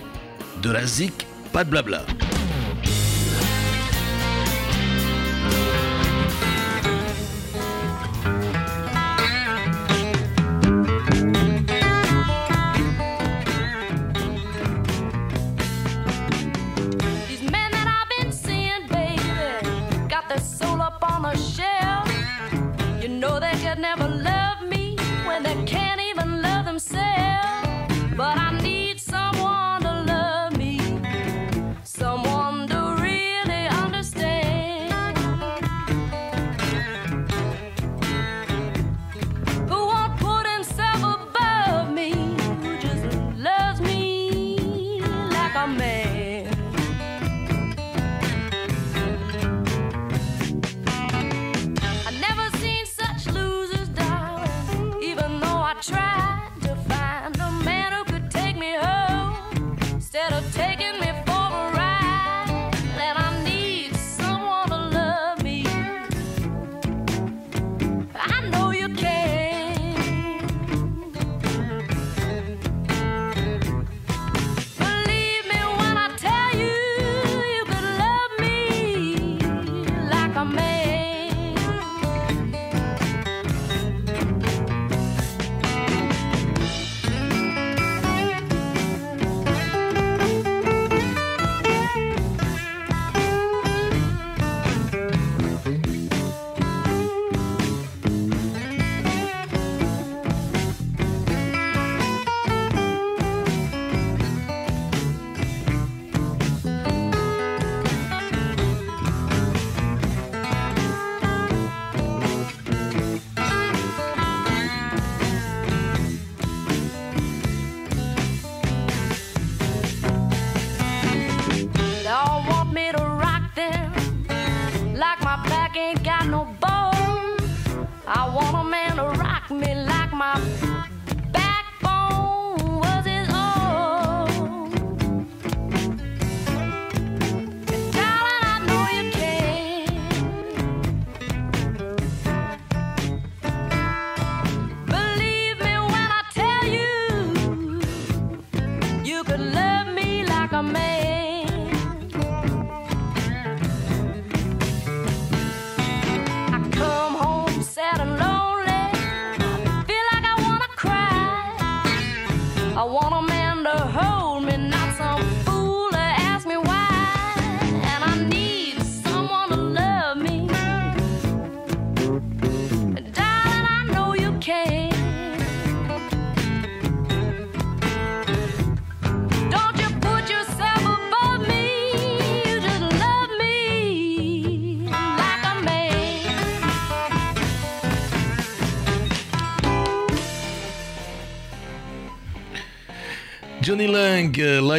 De 0.64 0.72
la 0.72 0.88
zic, 0.88 1.28
pas 1.54 1.64
de 1.64 1.70
blabla. 1.70 2.02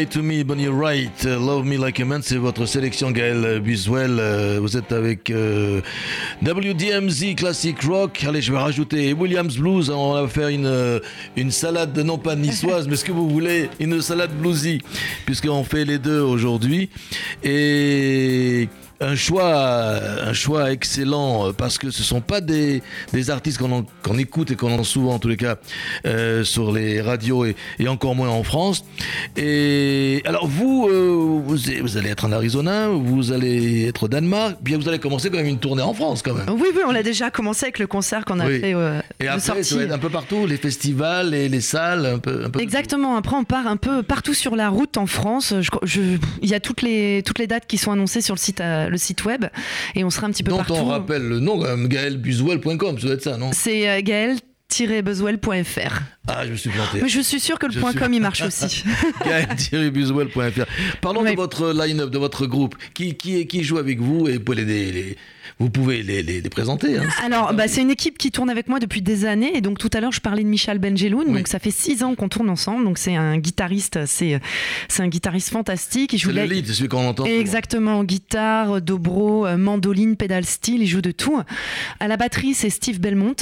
Lie 0.00 0.06
to 0.06 0.22
Me, 0.22 0.42
Bonnie 0.42 0.68
Wright, 0.68 1.26
euh, 1.26 1.38
Love 1.38 1.66
Me 1.66 1.76
Like 1.76 2.00
a 2.00 2.06
Man, 2.06 2.22
c'est 2.22 2.38
votre 2.38 2.64
sélection 2.64 3.10
Gaël 3.10 3.60
Buswell. 3.60 4.16
Euh, 4.18 4.58
vous 4.58 4.78
êtes 4.78 4.92
avec 4.92 5.28
euh, 5.28 5.82
WDMZ 6.42 7.34
Classic 7.34 7.78
Rock. 7.82 8.24
Allez, 8.26 8.40
je 8.40 8.50
vais 8.50 8.56
rajouter 8.56 9.12
Williams 9.12 9.58
Blues. 9.58 9.90
On 9.90 10.14
va 10.14 10.26
faire 10.26 10.48
une, 10.48 11.00
une 11.36 11.50
salade, 11.50 11.98
non 11.98 12.16
pas 12.16 12.34
niçoise, 12.34 12.88
mais 12.88 12.96
ce 12.96 13.04
que 13.04 13.12
vous 13.12 13.28
voulez, 13.28 13.68
une 13.78 14.00
salade 14.00 14.30
bluesy, 14.32 14.80
puisqu'on 15.26 15.64
fait 15.64 15.84
les 15.84 15.98
deux 15.98 16.20
aujourd'hui. 16.20 16.88
Et 17.44 18.70
un 19.00 19.14
choix, 19.14 19.98
un 20.26 20.32
choix 20.32 20.72
excellent 20.72 21.48
euh, 21.48 21.52
parce 21.52 21.78
que 21.78 21.90
ce 21.90 22.02
sont 22.02 22.20
pas 22.20 22.40
des, 22.40 22.82
des 23.12 23.30
artistes 23.30 23.58
qu'on 23.58 23.72
en- 23.72 24.18
écoute 24.18 24.50
et 24.50 24.56
qu'on 24.56 24.72
entend 24.72 24.84
souvent 24.84 25.14
en 25.14 25.18
tous 25.18 25.28
les 25.28 25.36
cas 25.36 25.56
euh, 26.06 26.44
sur 26.44 26.72
les 26.72 27.00
radios 27.00 27.44
et, 27.46 27.56
et 27.78 27.88
encore 27.88 28.14
moins 28.14 28.28
en 28.28 28.42
France. 28.42 28.84
Et 29.36 30.22
alors 30.26 30.46
vous, 30.46 30.88
euh, 30.90 31.40
vous, 31.44 31.56
vous 31.82 31.96
allez 31.96 32.10
être 32.10 32.24
en 32.24 32.32
Arizona, 32.32 32.88
vous 32.88 33.32
allez 33.32 33.86
être 33.86 34.02
au 34.04 34.08
Danemark, 34.08 34.56
bien 34.60 34.76
vous 34.78 34.88
allez 34.88 34.98
commencer 34.98 35.30
quand 35.30 35.38
même 35.38 35.46
une 35.46 35.58
tournée 35.58 35.82
en 35.82 35.94
France 35.94 36.22
quand 36.22 36.34
même. 36.34 36.46
Oui, 36.50 36.68
oui, 36.74 36.82
on 36.86 36.90
l'a 36.92 37.02
déjà 37.02 37.30
commencé 37.30 37.64
avec 37.66 37.78
le 37.78 37.86
concert 37.86 38.24
qu'on 38.24 38.40
a 38.40 38.46
Oui. 38.46 38.60
fait 38.60 38.74
euh, 38.74 39.00
Et 39.20 39.24
de 39.24 39.28
après, 39.28 39.40
sortie. 39.40 39.64
ça 39.64 39.76
va 39.76 39.82
être 39.84 39.92
un 39.92 39.98
peu 39.98 40.10
partout, 40.10 40.46
les 40.46 40.56
festivals, 40.56 41.30
les, 41.30 41.48
les 41.48 41.60
salles, 41.60 42.04
un 42.06 42.18
peu. 42.18 42.44
Un 42.46 42.50
peu 42.50 42.60
Exactement. 42.60 43.16
Après, 43.16 43.36
on 43.36 43.44
part 43.44 43.66
un 43.66 43.76
peu 43.76 44.02
partout 44.02 44.34
sur 44.34 44.56
la 44.56 44.68
route 44.68 44.96
en 44.98 45.06
France. 45.06 45.54
Je, 45.60 45.70
je- 45.84 46.00
il 46.42 46.48
y 46.48 46.54
a 46.54 46.60
toutes 46.60 46.82
les, 46.82 47.22
toutes 47.24 47.38
les 47.38 47.46
dates 47.46 47.66
qui 47.66 47.78
sont 47.78 47.92
annoncées 47.92 48.20
sur 48.20 48.34
le 48.34 48.40
site, 48.40 48.60
le 48.90 48.98
site 48.98 49.24
web 49.24 49.46
et 49.94 50.04
on 50.04 50.10
sera 50.10 50.26
un 50.26 50.30
petit 50.30 50.42
peu 50.42 50.50
Dont 50.50 50.58
partout. 50.58 50.74
on 50.74 50.84
rappelle 50.86 51.22
le 51.26 51.40
nom, 51.40 51.58
quand 51.58 51.68
même, 51.68 51.88
gaëlbuswell.com, 51.88 52.98
ça 52.98 53.06
doit 53.06 53.14
être 53.14 53.22
ça, 53.22 53.36
non? 53.36 53.50
C'est 53.52 53.88
euh, 53.88 54.00
gaël-buzzwell.fr. 54.70 56.00
Ah, 56.28 56.46
je 56.46 56.52
me 56.52 56.56
suis 56.56 56.70
planté. 56.70 57.00
Mais 57.02 57.08
je 57.08 57.20
suis 57.20 57.40
sûre 57.40 57.58
que 57.58 57.66
le 57.66 57.72
Je 57.72 57.80
point 57.80 57.90
suis- 57.90 57.98
.com 58.00 58.12
il 58.12 58.20
marche 58.20 58.42
aussi. 58.42 58.84
gaël-buswell.fr. 59.24 60.64
Parlons 61.00 61.22
Oui. 61.22 61.30
de 61.32 61.36
votre 61.36 61.72
line-up, 61.72 62.10
de 62.10 62.18
votre 62.18 62.46
groupe. 62.46 62.76
Qui, 62.94 63.14
qui, 63.16 63.46
qui 63.46 63.62
joue 63.64 63.78
avec 63.78 64.00
vous 64.00 64.28
et 64.28 64.34
vous 64.38 64.40
pouvez 64.44 64.64
les, 64.64 64.92
les- 64.92 65.16
vous 65.58 65.68
pouvez 65.70 66.02
les, 66.02 66.22
les- 66.22 66.40
les 66.40 66.48
présenter. 66.50 66.98
hein. 66.98 67.06
Alors, 67.24 67.52
bah, 67.52 67.68
c'est 67.68 67.82
une 67.82 67.90
équipe 67.90 68.16
qui 68.16 68.30
tourne 68.30 68.48
avec 68.48 68.68
moi 68.68 68.78
depuis 68.78 69.02
des 69.02 69.24
années. 69.26 69.56
Et 69.56 69.60
donc, 69.60 69.78
tout 69.78 69.90
à 69.92 70.00
l'heure, 70.00 70.12
je 70.12 70.20
parlais 70.20 70.42
de 70.42 70.48
Michel 70.48 70.78
Benjeloun. 70.78 71.24
Oui. 71.28 71.34
Donc, 71.38 71.48
ça 71.48 71.58
fait 71.58 71.70
six 71.70 72.02
ans 72.02 72.14
qu'on 72.14 72.28
tourne 72.28 72.48
ensemble. 72.48 72.84
Donc, 72.84 72.96
c'est 72.98 73.16
un 73.16 73.36
guitariste, 73.38 74.06
c'est, 74.06 74.40
c'est 74.88 75.02
un 75.02 75.08
guitariste 75.08 75.50
fantastique. 75.50 76.12
Il 76.14 76.18
joue 76.18 76.30
le 76.30 76.44
lead, 76.44 76.66
c'est 76.66 76.72
celui 76.74 76.88
qu'on 76.88 77.06
entend. 77.08 77.24
Exactement, 77.26 78.04
guitare, 78.04 78.80
dobro, 78.80 79.46
mandoline, 79.56 80.16
pédale 80.16 80.44
style, 80.46 80.82
il 80.82 80.86
joue 80.86 81.02
de 81.02 81.10
tout. 81.10 81.40
À 81.98 82.08
la 82.08 82.16
batterie, 82.16 82.54
c'est 82.54 82.70
Steve 82.70 83.00
Belmont, 83.00 83.34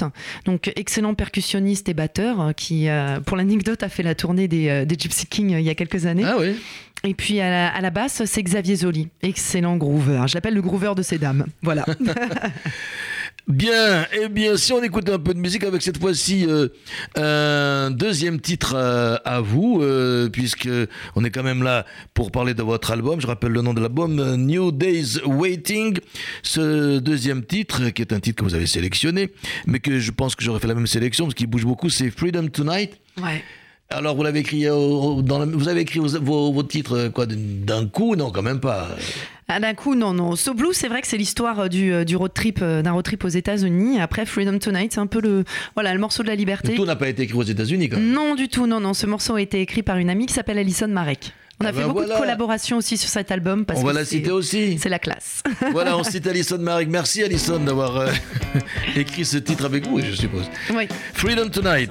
donc 0.45 0.73
excellent 0.77 1.15
percussionniste 1.19 1.89
et 1.91 1.95
batteur, 1.95 2.41
euh, 2.41 2.53
qui, 2.53 2.89
euh, 2.89 3.21
pour 3.21 3.37
l'anecdote, 3.37 3.83
a 3.83 3.91
fait 3.91 4.03
la 4.03 4.15
tournée 4.15 4.49
des, 4.49 4.69
euh, 4.69 4.85
des 4.87 4.97
Gypsy 4.99 5.27
Kings 5.27 5.53
euh, 5.53 5.61
il 5.61 5.67
y 5.67 5.69
a 5.71 5.75
quelques 5.75 6.07
années. 6.07 6.25
Ah 6.25 6.37
oui 6.39 6.57
Et 7.05 7.13
puis 7.13 7.41
à 7.41 7.51
la, 7.51 7.69
à 7.69 7.81
la 7.83 7.91
basse, 7.91 8.25
c'est 8.25 8.43
Xavier 8.43 8.77
Zoli, 8.77 9.09
excellent 9.23 9.77
groover. 9.77 10.23
Je 10.29 10.35
l'appelle 10.35 10.55
le 10.55 10.63
groover 10.63 10.95
de 10.97 11.03
ces 11.03 11.19
dames. 11.19 11.45
Voilà. 11.61 11.85
Bien, 13.49 14.07
eh 14.13 14.29
bien, 14.29 14.59
si 14.59 14.75
on 14.75 14.83
écoute 14.83 15.09
un 15.09 15.19
peu 15.19 15.33
de 15.33 15.39
musique 15.39 15.65
avec 15.65 15.81
cette 15.81 15.99
fois-ci 15.99 16.45
euh, 16.47 16.69
un 17.17 17.91
deuxième 17.91 18.41
titre 18.43 18.75
euh, 18.77 19.17
à 19.25 19.41
vous, 19.41 19.81
euh, 19.81 20.29
puisque 20.29 20.69
on 21.17 21.25
est 21.25 21.31
quand 21.31 21.43
même 21.43 21.63
là 21.63 21.87
pour 22.13 22.31
parler 22.31 22.53
de 22.53 22.63
votre 22.63 22.91
album. 22.91 23.23
Je 23.23 23.27
rappelle 23.27 23.53
le 23.53 23.63
nom 23.63 23.73
de 23.73 23.81
l'album, 23.81 24.19
euh, 24.19 24.37
New 24.37 24.71
Days 24.71 25.21
Waiting. 25.25 25.99
Ce 26.43 26.99
deuxième 26.99 27.43
titre, 27.43 27.89
qui 27.89 28.03
est 28.03 28.13
un 28.13 28.21
titre 28.21 28.41
que 28.41 28.45
vous 28.45 28.55
avez 28.55 28.67
sélectionné, 28.67 29.31
mais 29.67 29.81
que 29.81 29.99
je 29.99 30.11
pense 30.11 30.35
que 30.37 30.45
j'aurais 30.45 30.61
fait 30.61 30.69
la 30.69 30.75
même 30.75 30.87
sélection 30.87 31.25
parce 31.25 31.35
qu'il 31.35 31.47
bouge 31.47 31.65
beaucoup, 31.65 31.89
c'est 31.89 32.11
Freedom 32.11 32.49
Tonight. 32.49 33.01
ouais. 33.23 33.43
Alors, 33.91 34.15
vous 34.17 34.23
l'avez 34.23 34.41
écrit, 34.41 34.67
euh, 34.67 35.23
dans 35.23 35.39
la- 35.39 35.47
vous 35.47 35.67
avez 35.69 35.81
écrit 35.81 35.99
vos, 35.99 36.09
vos- 36.21 36.53
vos 36.53 36.63
titres 36.63 36.93
euh, 36.97 37.09
quoi 37.09 37.25
d'un 37.27 37.87
coup? 37.87 38.17
Non, 38.17 38.31
quand 38.31 38.43
même 38.43 38.61
pas. 38.61 38.87
Ah, 39.49 39.61
d'un 39.61 39.73
coup, 39.73 39.95
non, 39.95 40.13
non. 40.13 40.37
So 40.37 40.53
Blue, 40.53 40.75
c'est 40.75 40.89
vrai 40.89 41.01
que 41.01 41.07
c'est 41.07 41.17
l'histoire 41.17 41.61
euh, 41.61 41.69
du, 41.69 42.05
du 42.05 42.15
road 42.15 42.33
trip, 42.35 42.61
d'un 42.63 42.93
road 42.93 43.03
trip 43.05 43.25
aux 43.25 43.29
États-Unis. 43.29 43.99
Après, 43.99 44.27
Freedom 44.27 44.59
Tonight, 44.59 44.93
c'est 44.93 45.01
un 45.01 45.07
peu 45.07 45.23
le, 45.23 45.45
voilà, 45.75 45.95
le 45.95 46.01
morceau 46.01 46.23
de 46.23 46.29
la 46.29 46.35
liberté. 46.35 46.75
Tout 46.75 46.85
n'a 46.85 46.97
pas 46.97 47.09
été 47.09 47.23
écrit 47.23 47.39
aux 47.39 47.43
États-Unis, 47.43 47.89
quand 47.89 47.97
même. 47.97 48.13
Non, 48.13 48.35
du 48.35 48.49
tout, 48.49 48.67
non, 48.67 48.79
non. 48.79 48.93
Ce 48.93 49.07
morceau 49.07 49.37
a 49.37 49.41
été 49.41 49.63
écrit 49.63 49.83
par 49.83 49.97
une 49.97 50.11
amie 50.11 50.27
qui 50.27 50.35
s'appelle 50.35 50.59
Alison 50.59 50.89
Marek. 50.89 51.33
On 51.61 51.65
a 51.65 51.71
Ah 51.71 51.73
fait 51.73 51.81
ben 51.81 51.87
beaucoup 51.87 52.01
voilà. 52.01 52.15
de 52.17 52.21
collaborations 52.21 52.77
aussi 52.77 52.99
sur 52.99 53.09
cet 53.09 53.33
album. 53.33 53.65
Parce 53.65 53.81
On 53.81 53.85
va 53.85 53.93
que 53.93 53.97
la 53.97 54.05
citer 54.05 54.31
aussi. 54.31 54.79
C'est 54.79 54.91
la 54.91 54.99
classe. 54.99 55.43
Voilà, 55.73 55.97
on 55.97 56.05
cite 56.05 56.27
Alison 56.27 56.59
Marek. 56.59 56.89
Merci 56.91 57.23
Alison 57.25 57.59
d'avoir 57.59 57.97
euh, 57.97 58.09
écrit 58.97 59.25
ce 59.25 59.39
titre 59.39 59.65
avec 59.65 59.87
vous, 59.87 59.99
je 60.01 60.13
suppose. 60.13 60.45
oui. 60.75 60.87
Freedom 61.15 61.49
Tonight. 61.49 61.91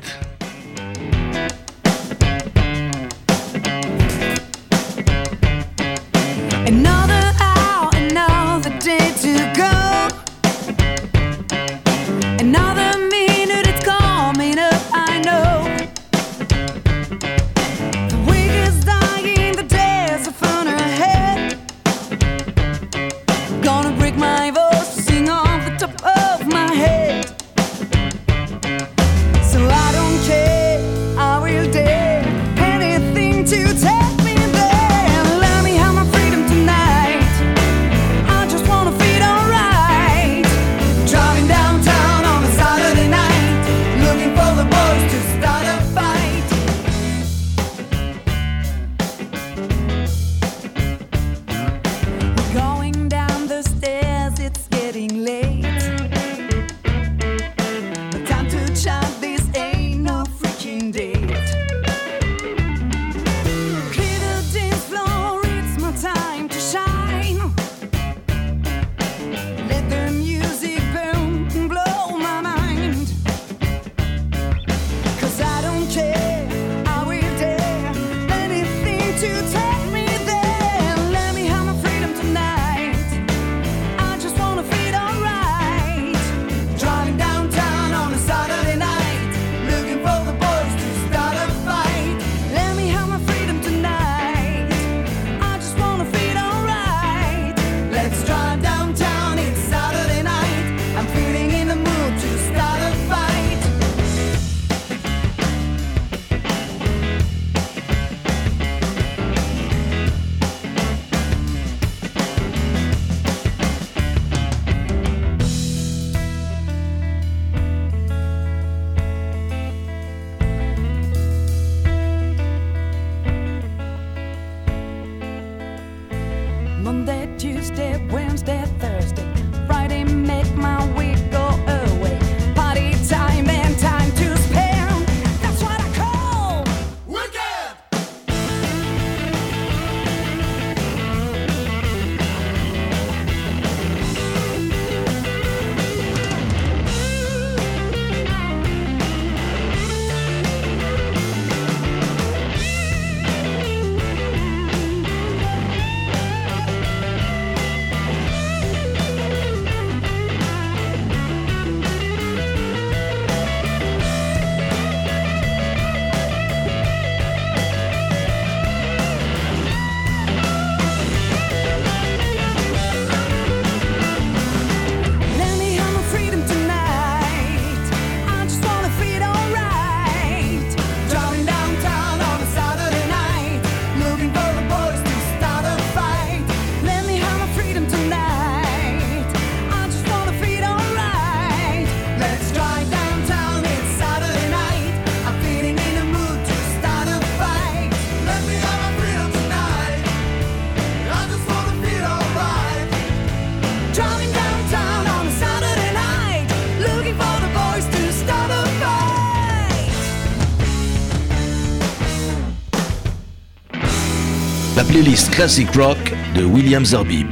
Classic 215.25 215.67
Rock 215.75 215.97
de 216.35 216.43
William 216.43 216.85
Zarbib. 216.85 217.31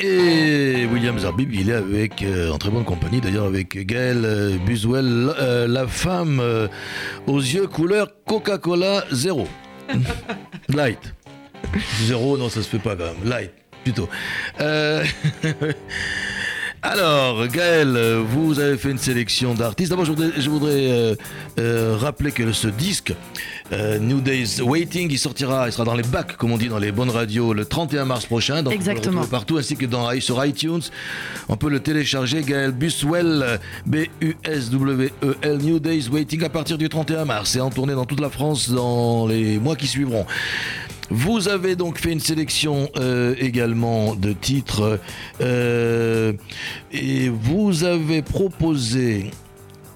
Et 0.00 0.84
William 0.92 1.16
Zarbib, 1.16 1.52
il 1.54 1.70
est 1.70 1.74
avec, 1.74 2.22
euh, 2.22 2.50
en 2.50 2.58
très 2.58 2.70
bonne 2.70 2.84
compagnie 2.84 3.20
d'ailleurs, 3.20 3.46
avec 3.46 3.78
Gaël 3.86 4.22
euh, 4.24 4.56
Buswell, 4.66 5.32
euh, 5.38 5.68
la 5.68 5.86
femme 5.86 6.40
euh, 6.40 6.66
aux 7.28 7.38
yeux 7.38 7.68
couleur 7.68 8.08
Coca-Cola 8.26 9.04
zéro. 9.12 9.46
Light. 10.68 11.14
Zéro, 12.02 12.36
non, 12.36 12.48
ça 12.48 12.62
se 12.62 12.68
fait 12.68 12.80
pas 12.80 12.96
quand 12.96 13.04
même. 13.04 13.24
Light, 13.24 13.52
plutôt. 13.84 14.08
Alors, 16.84 17.46
Gaël, 17.46 17.96
vous 18.26 18.58
avez 18.58 18.76
fait 18.76 18.90
une 18.90 18.98
sélection 18.98 19.54
d'artistes. 19.54 19.90
D'abord, 19.90 20.04
je 20.04 20.10
voudrais, 20.10 20.32
je 20.36 20.50
voudrais, 20.50 20.90
euh, 20.90 21.14
euh, 21.60 21.96
rappeler 21.96 22.32
que 22.32 22.52
ce 22.52 22.66
disque, 22.66 23.14
euh, 23.72 24.00
New 24.00 24.20
Days 24.20 24.60
Waiting, 24.60 25.08
il 25.08 25.18
sortira, 25.18 25.68
il 25.68 25.72
sera 25.72 25.84
dans 25.84 25.94
les 25.94 26.02
bacs, 26.02 26.36
comme 26.36 26.50
on 26.50 26.58
dit 26.58 26.68
dans 26.68 26.80
les 26.80 26.90
bonnes 26.90 27.10
radios, 27.10 27.52
le 27.52 27.64
31 27.64 28.04
mars 28.04 28.26
prochain. 28.26 28.64
Donc, 28.64 28.72
Exactement. 28.72 29.24
Partout, 29.26 29.58
ainsi 29.58 29.76
que 29.76 29.86
dans, 29.86 30.10
sur 30.20 30.44
iTunes. 30.44 30.82
On 31.48 31.56
peut 31.56 31.70
le 31.70 31.78
télécharger. 31.78 32.42
Gaël 32.42 32.72
Buswell, 32.72 33.60
B-U-S-W-E-L, 33.86 35.58
New 35.58 35.78
Days 35.78 36.08
Waiting, 36.10 36.42
à 36.42 36.48
partir 36.48 36.78
du 36.78 36.88
31 36.88 37.26
mars. 37.26 37.54
Et 37.54 37.60
en 37.60 37.70
tournée 37.70 37.94
dans 37.94 38.06
toute 38.06 38.20
la 38.20 38.30
France 38.30 38.70
dans 38.70 39.28
les 39.28 39.60
mois 39.60 39.76
qui 39.76 39.86
suivront. 39.86 40.26
Vous 41.14 41.48
avez 41.48 41.76
donc 41.76 41.98
fait 41.98 42.10
une 42.10 42.20
sélection 42.20 42.88
euh, 42.96 43.34
également 43.38 44.14
de 44.14 44.32
titres 44.32 44.98
euh, 45.42 46.32
et 46.90 47.28
vous 47.28 47.84
avez 47.84 48.22
proposé 48.22 49.30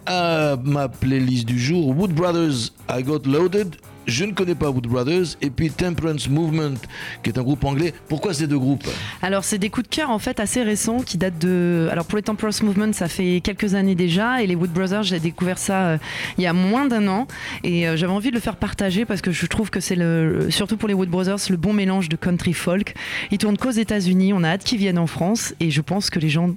à 0.04 0.56
ma 0.62 0.88
playlist 0.88 1.46
du 1.46 1.58
jour 1.58 1.96
Wood 1.96 2.12
Brothers 2.12 2.70
I 2.90 3.02
Got 3.02 3.22
Loaded. 3.24 3.76
Je 4.06 4.24
ne 4.24 4.32
connais 4.32 4.54
pas 4.54 4.70
Wood 4.70 4.86
Brothers 4.86 5.36
et 5.42 5.50
puis 5.50 5.70
Temperance 5.70 6.28
Movement 6.28 6.74
qui 7.22 7.30
est 7.30 7.38
un 7.38 7.42
groupe 7.42 7.64
anglais. 7.64 7.92
Pourquoi 8.08 8.34
ces 8.34 8.46
deux 8.46 8.58
groupes? 8.58 8.86
Alors 9.20 9.42
c'est 9.44 9.58
des 9.58 9.68
coups 9.68 9.88
de 9.88 9.94
cœur 9.94 10.10
en 10.10 10.18
fait 10.18 10.38
assez 10.38 10.62
récents 10.62 11.00
qui 11.00 11.18
datent 11.18 11.38
de. 11.38 11.88
Alors 11.90 12.04
pour 12.06 12.16
les 12.16 12.22
Temperance 12.22 12.62
Movement 12.62 12.92
ça 12.92 13.08
fait 13.08 13.40
quelques 13.42 13.74
années 13.74 13.96
déjà 13.96 14.42
et 14.42 14.46
les 14.46 14.54
Wood 14.54 14.70
Brothers 14.70 15.02
j'ai 15.02 15.18
découvert 15.18 15.58
ça 15.58 15.86
euh, 15.86 15.98
il 16.38 16.44
y 16.44 16.46
a 16.46 16.52
moins 16.52 16.86
d'un 16.86 17.08
an 17.08 17.26
et 17.64 17.88
euh, 17.88 17.96
j'avais 17.96 18.12
envie 18.12 18.30
de 18.30 18.36
le 18.36 18.40
faire 18.40 18.56
partager 18.56 19.04
parce 19.04 19.22
que 19.22 19.32
je 19.32 19.46
trouve 19.46 19.70
que 19.70 19.80
c'est 19.80 19.96
le 19.96 20.50
surtout 20.50 20.76
pour 20.76 20.88
les 20.88 20.94
Wood 20.94 21.08
Brothers 21.08 21.38
le 21.50 21.56
bon 21.56 21.72
mélange 21.72 22.08
de 22.08 22.16
country 22.16 22.52
folk. 22.52 22.94
Ils 23.30 23.38
tournent 23.38 23.58
qu'aux 23.58 23.70
États-Unis, 23.70 24.32
on 24.32 24.42
a 24.42 24.50
hâte 24.50 24.64
qu'ils 24.64 24.78
viennent 24.78 24.98
en 24.98 25.06
France 25.06 25.54
et 25.60 25.70
je 25.70 25.80
pense 25.80 26.10
que 26.10 26.18
les 26.18 26.28
gens 26.28 26.54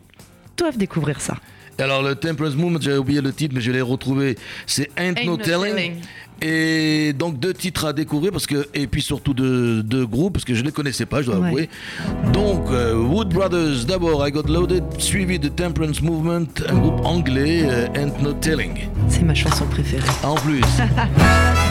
doivent 0.58 0.78
découvrir 0.78 1.22
ça. 1.22 1.38
Alors 1.78 2.04
le 2.04 2.14
Temperance 2.16 2.56
Movement, 2.56 2.82
j'avais 2.82 2.97
oublié 2.97 3.22
le 3.22 3.32
titre 3.32 3.56
mais 3.56 3.62
je 3.62 3.72
l'ai 3.72 3.82
retrouvé. 3.82 4.38
C'est 4.66 4.89
Ain't, 4.97 5.18
Ain't 5.18 5.26
No, 5.26 5.38
No 5.38 5.43
Telling. 5.43 5.76
Telling. 5.76 5.93
Et 6.42 7.14
donc 7.14 7.40
deux 7.40 7.54
titres 7.54 7.86
à 7.86 7.94
découvrir 7.94 8.32
parce 8.32 8.48
que 8.48 8.68
et 8.74 8.88
puis 8.88 9.02
surtout 9.02 9.34
deux, 9.34 9.84
deux 9.84 10.06
groupes 10.06 10.34
parce 10.34 10.46
que 10.46 10.54
je 10.56 10.62
ne 10.62 10.68
les 10.68 10.72
connaissais 10.72 11.06
pas, 11.06 11.22
je 11.22 11.28
dois 11.28 11.40
Ouais. 11.40 11.48
avouer. 11.48 11.70
Donc 12.34 12.66
euh, 12.72 12.96
Wood 12.96 13.30
Brothers 13.34 13.86
d'abord, 13.88 14.26
I 14.28 14.32
Got 14.32 14.44
Loaded, 14.48 14.84
suivi 15.00 15.38
de 15.40 15.50
Temperance 15.50 16.02
Movement, 16.02 16.46
un 16.68 16.76
groupe 16.78 17.06
anglais, 17.06 17.64
euh, 17.66 17.88
Ain't 17.96 18.22
No 18.22 18.34
Telling. 18.34 18.88
C'est 19.08 19.24
ma 19.24 19.36
chanson 19.36 19.66
préférée. 19.66 20.04
En 20.24 20.36
plus. 20.36 20.62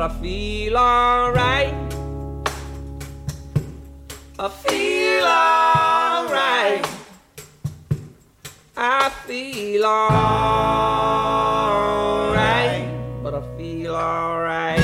But 0.00 0.12
I 0.12 0.14
feel 0.22 0.78
alright. 0.78 1.74
I 4.38 4.48
feel 4.48 5.26
alright. 5.26 6.86
I 8.78 9.10
feel 9.26 9.84
alright. 9.84 10.08
But 13.22 13.34
I 13.34 13.42
feel 13.58 13.94
alright. 13.94 14.79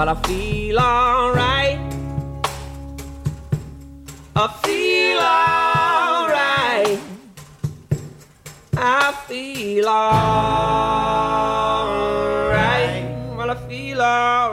But 0.00 0.08
I 0.08 0.14
feel 0.22 0.78
alright. 0.78 1.78
I 4.34 4.46
feel 4.62 5.18
alright. 5.18 6.98
I 8.78 9.12
feel 9.28 9.88
alright 9.88 11.59
out. 14.10 14.49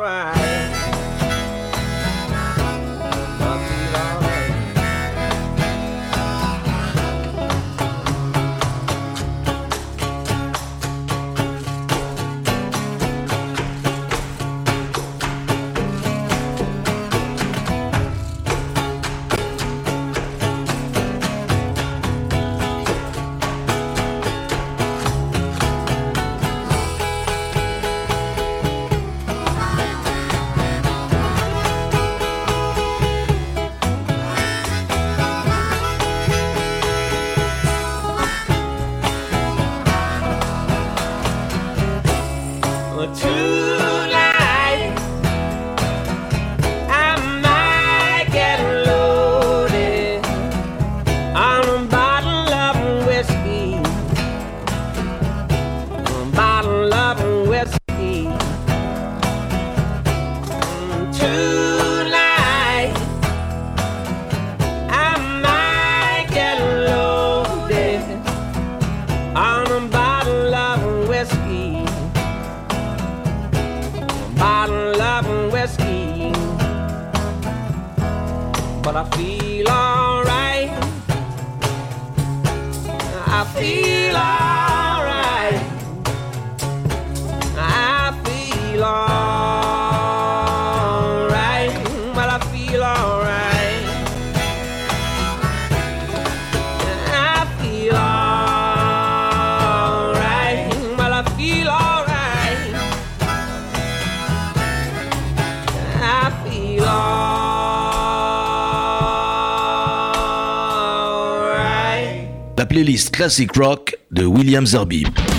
classic 113.17 113.55
rock 113.55 113.97
de 114.09 114.25
William 114.27 114.65
Zerbib. 114.65 115.36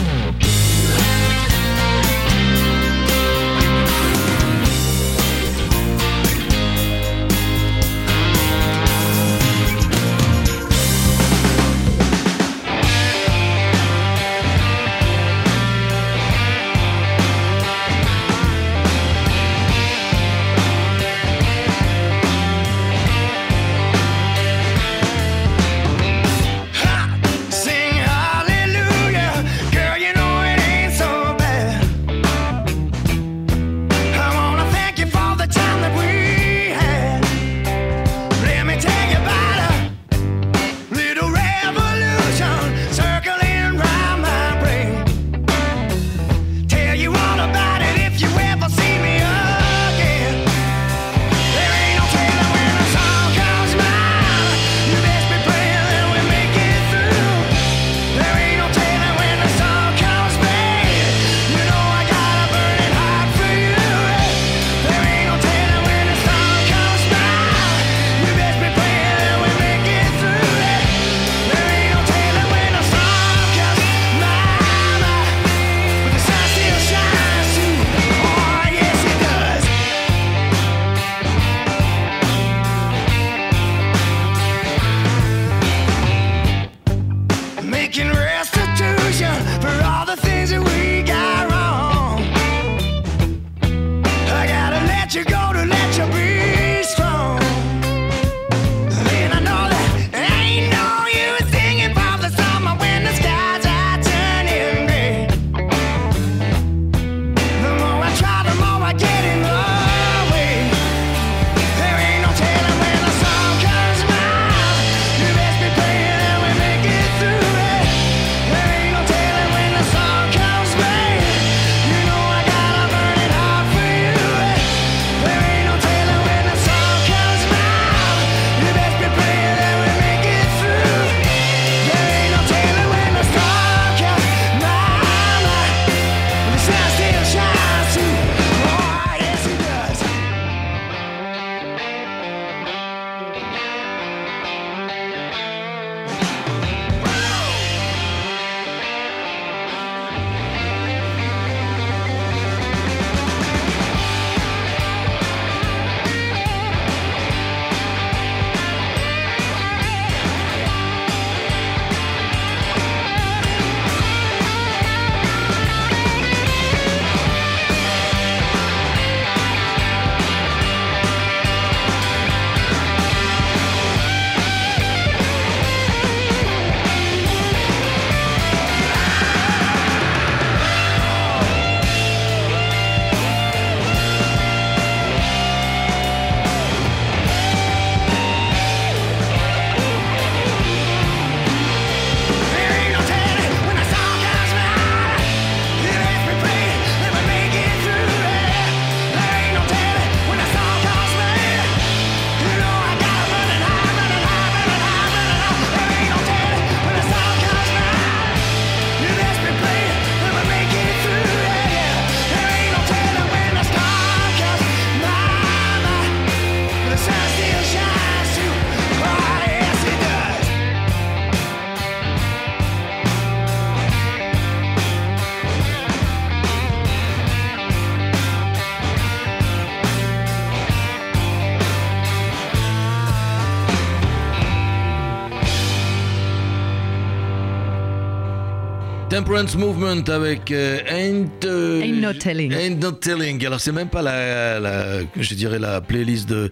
Movement 239.38 240.02
avec 240.08 240.50
euh, 240.50 240.80
ain't, 240.88 241.44
euh, 241.44 241.86
No 241.86 242.12
Telling. 242.12 242.52
Ain't 242.52 242.80
No 242.80 242.90
Telling. 242.90 243.46
Alors, 243.46 243.60
c'est 243.60 243.70
même 243.70 243.88
pas 243.88 244.02
la, 244.02 245.00
je 245.16 245.34
dirais 245.34 245.60
la 245.60 245.80
playlist 245.80 246.28
de, 246.28 246.50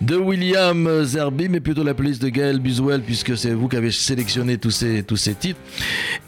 de 0.00 0.16
William 0.16 1.04
Zerbi, 1.04 1.48
mais 1.48 1.60
plutôt 1.60 1.84
la 1.84 1.94
playlist 1.94 2.20
de 2.20 2.30
Gaël 2.30 2.58
Buswell, 2.58 3.02
puisque 3.02 3.38
c'est 3.38 3.52
vous 3.52 3.68
qui 3.68 3.76
avez 3.76 3.92
sélectionné 3.92 4.58
tous 4.58 4.72
ces, 4.72 5.04
tous 5.04 5.16
ces 5.16 5.36
titres. 5.36 5.60